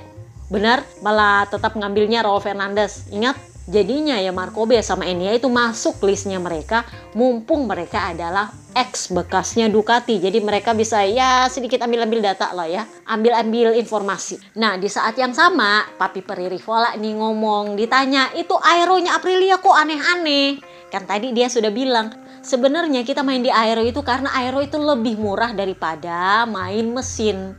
[0.51, 3.07] Benar, malah tetap ngambilnya Raul Fernandez.
[3.07, 9.11] Ingat, Jadinya ya Marco B sama Enia itu masuk listnya mereka mumpung mereka adalah ex
[9.11, 10.23] bekasnya Ducati.
[10.23, 14.39] Jadi mereka bisa ya sedikit ambil-ambil data lah ya, ambil-ambil informasi.
[14.55, 19.75] Nah di saat yang sama Papi Peri Rivola nih ngomong ditanya itu aeronya Aprilia kok
[19.75, 20.63] aneh-aneh.
[20.87, 25.19] Kan tadi dia sudah bilang sebenarnya kita main di aero itu karena aero itu lebih
[25.19, 27.51] murah daripada main mesin.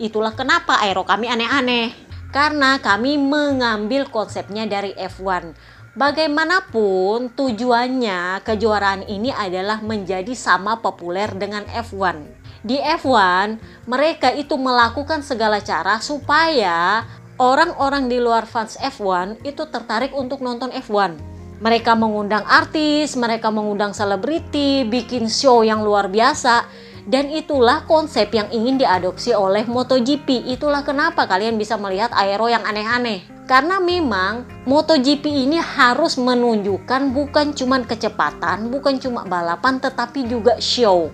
[0.00, 5.54] Itulah kenapa aero kami aneh-aneh karena kami mengambil konsepnya dari F1.
[5.90, 12.22] Bagaimanapun tujuannya kejuaraan ini adalah menjadi sama populer dengan F1.
[12.62, 13.58] Di F1
[13.90, 17.02] mereka itu melakukan segala cara supaya
[17.42, 21.18] orang-orang di luar fans F1 itu tertarik untuk nonton F1.
[21.60, 26.64] Mereka mengundang artis, mereka mengundang selebriti, bikin show yang luar biasa
[27.06, 30.50] dan itulah konsep yang ingin diadopsi oleh MotoGP.
[30.50, 33.24] Itulah kenapa kalian bisa melihat aero yang aneh-aneh.
[33.50, 41.10] Karena memang MotoGP ini harus menunjukkan bukan cuma kecepatan, bukan cuma balapan, tetapi juga show.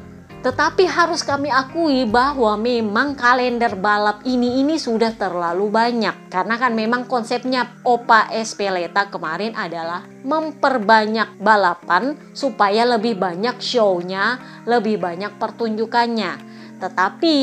[0.46, 6.30] Tetapi harus kami akui bahwa memang kalender balap ini ini sudah terlalu banyak.
[6.30, 14.38] Karena kan memang konsepnya Opa Espeleta kemarin adalah memperbanyak balapan supaya lebih banyak show-nya,
[14.70, 16.38] lebih banyak pertunjukannya.
[16.78, 17.36] Tetapi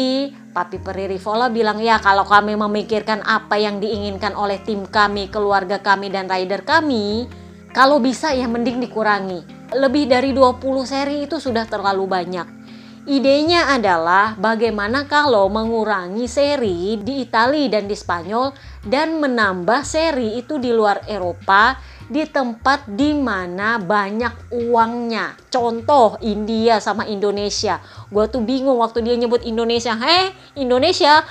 [0.55, 5.83] Papi Peri Rivola bilang ya kalau kami memikirkan apa yang diinginkan oleh tim kami, keluarga
[5.83, 7.27] kami dan rider kami,
[7.75, 9.43] kalau bisa ya mending dikurangi.
[9.75, 12.62] Lebih dari 20 seri itu sudah terlalu banyak.
[13.03, 20.55] Idenya adalah bagaimana kalau mengurangi seri di Italia dan di Spanyol dan menambah seri itu
[20.55, 21.75] di luar Eropa
[22.07, 25.35] di tempat di mana banyak uangnya.
[25.51, 27.83] Contoh India sama Indonesia.
[28.07, 29.99] Gua tuh bingung waktu dia nyebut Indonesia.
[29.99, 31.27] Heh, Indonesia.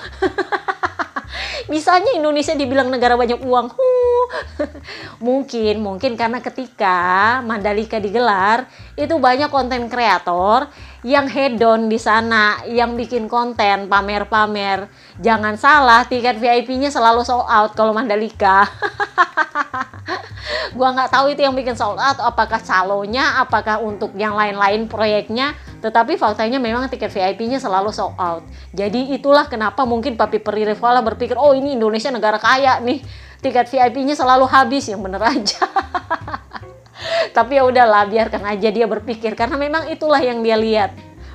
[1.73, 3.73] Misalnya Indonesia dibilang negara banyak uang.
[3.73, 4.25] Huh.
[5.25, 10.69] mungkin, mungkin karena ketika Mandalika digelar, itu banyak konten kreator
[11.03, 14.87] yang hedon di sana, yang bikin konten pamer-pamer.
[15.19, 18.63] Jangan salah, tiket VIP-nya selalu sold out kalau Mandalika.
[20.73, 25.53] gua nggak tahu itu yang bikin sold out apakah calonya apakah untuk yang lain-lain proyeknya.
[25.83, 28.47] Tetapi faktanya memang tiket VIP-nya selalu sold out.
[28.71, 33.03] Jadi itulah kenapa mungkin Papi Peri Rivala berpikir oh ini Indonesia negara kaya nih.
[33.43, 34.87] Tiket VIP-nya selalu habis.
[34.87, 35.67] Yang bener aja
[37.35, 40.91] tapi ya udahlah biarkan aja dia berpikir karena memang itulah yang dia lihat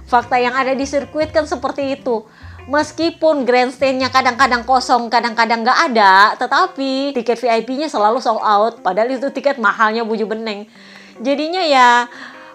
[0.09, 2.25] fakta yang ada di sirkuit kan seperti itu
[2.69, 8.85] meskipun grandstandnya kadang-kadang kosong, kadang-kadang nggak ada, tetapi tiket VIP-nya selalu sold out.
[8.85, 10.69] Padahal itu tiket mahalnya buju beneng.
[11.19, 12.07] Jadinya ya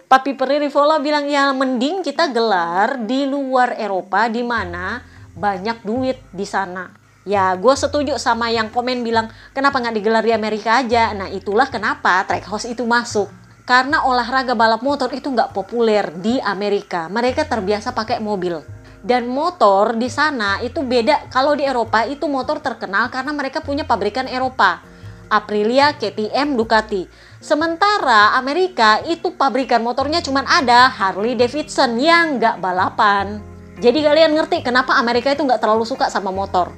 [0.07, 5.02] Papi Peri Rivola bilang ya mending kita gelar di luar Eropa di mana
[5.34, 7.02] banyak duit di sana.
[7.24, 11.16] Ya gue setuju sama yang komen bilang kenapa nggak digelar di Amerika aja.
[11.16, 13.32] Nah itulah kenapa Trackhouse itu masuk.
[13.64, 17.08] Karena olahraga balap motor itu nggak populer di Amerika.
[17.08, 18.60] Mereka terbiasa pakai mobil
[19.04, 23.84] dan motor di sana itu beda kalau di Eropa itu motor terkenal karena mereka punya
[23.84, 24.80] pabrikan Eropa
[25.28, 27.04] Aprilia, KTM, Ducati
[27.44, 33.44] sementara Amerika itu pabrikan motornya cuma ada Harley Davidson yang nggak balapan
[33.84, 36.72] jadi kalian ngerti kenapa Amerika itu nggak terlalu suka sama motor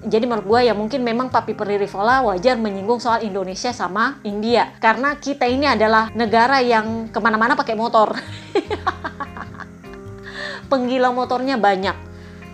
[0.00, 4.72] jadi menurut gue ya mungkin memang Papi Peri Rivola wajar menyinggung soal Indonesia sama India
[4.80, 8.16] karena kita ini adalah negara yang ke mana-mana pakai motor
[10.70, 11.98] penggila motornya banyak.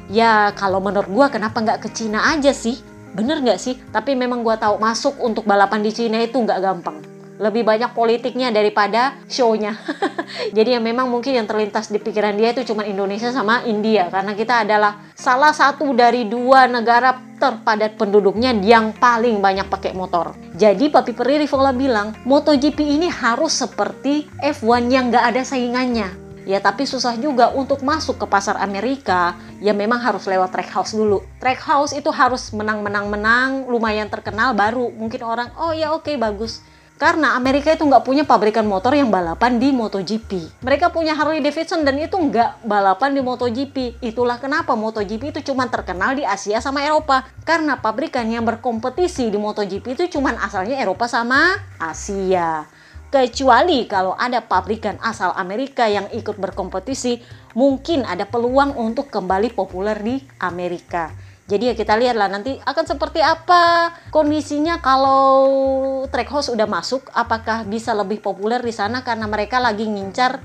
[0.09, 2.81] Ya kalau menurut gua kenapa nggak ke Cina aja sih?
[3.12, 3.77] Bener nggak sih?
[3.93, 7.15] Tapi memang gua tahu masuk untuk balapan di Cina itu nggak gampang.
[7.36, 9.76] Lebih banyak politiknya daripada show-nya.
[10.56, 14.08] Jadi ya memang mungkin yang terlintas di pikiran dia itu cuma Indonesia sama India.
[14.08, 20.32] Karena kita adalah salah satu dari dua negara terpadat penduduknya yang paling banyak pakai motor.
[20.56, 26.62] Jadi Papi Peri Rivola bilang, MotoGP ini harus seperti F1 yang nggak ada saingannya Ya
[26.62, 31.18] tapi susah juga untuk masuk ke pasar Amerika, ya memang harus lewat trackhouse dulu.
[31.42, 36.62] Trackhouse itu harus menang-menang-menang, lumayan terkenal baru mungkin orang, oh ya oke okay, bagus.
[36.97, 40.64] Karena Amerika itu nggak punya pabrikan motor yang balapan di MotoGP.
[40.64, 44.01] Mereka punya Harley Davidson dan itu nggak balapan di MotoGP.
[44.01, 47.28] Itulah kenapa MotoGP itu cuma terkenal di Asia sama Eropa.
[47.44, 52.64] Karena pabrikan yang berkompetisi di MotoGP itu cuma asalnya Eropa sama Asia.
[53.12, 57.20] Kecuali kalau ada pabrikan asal Amerika yang ikut berkompetisi,
[57.52, 61.25] mungkin ada peluang untuk kembali populer di Amerika.
[61.47, 67.94] Jadi ya kita lihatlah nanti akan seperti apa kondisinya kalau Trackhouse udah masuk, apakah bisa
[67.94, 70.43] lebih populer di sana karena mereka lagi ngincar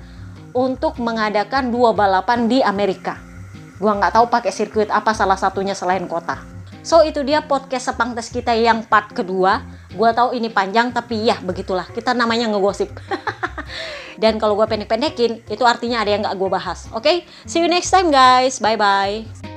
[0.53, 3.18] untuk mengadakan dua balapan di Amerika.
[3.82, 6.38] Gua nggak tahu pakai sirkuit apa salah satunya selain kota.
[6.86, 9.65] So itu dia podcast sepang tes kita yang part kedua.
[9.98, 11.90] Gua tahu ini panjang tapi ya begitulah.
[11.90, 12.94] Kita namanya ngegosip.
[14.22, 16.86] Dan kalau gue pendek-pendekin, itu artinya ada yang nggak gue bahas.
[16.94, 17.18] Oke, okay?
[17.49, 18.61] see you next time guys.
[18.61, 19.51] Bye bye.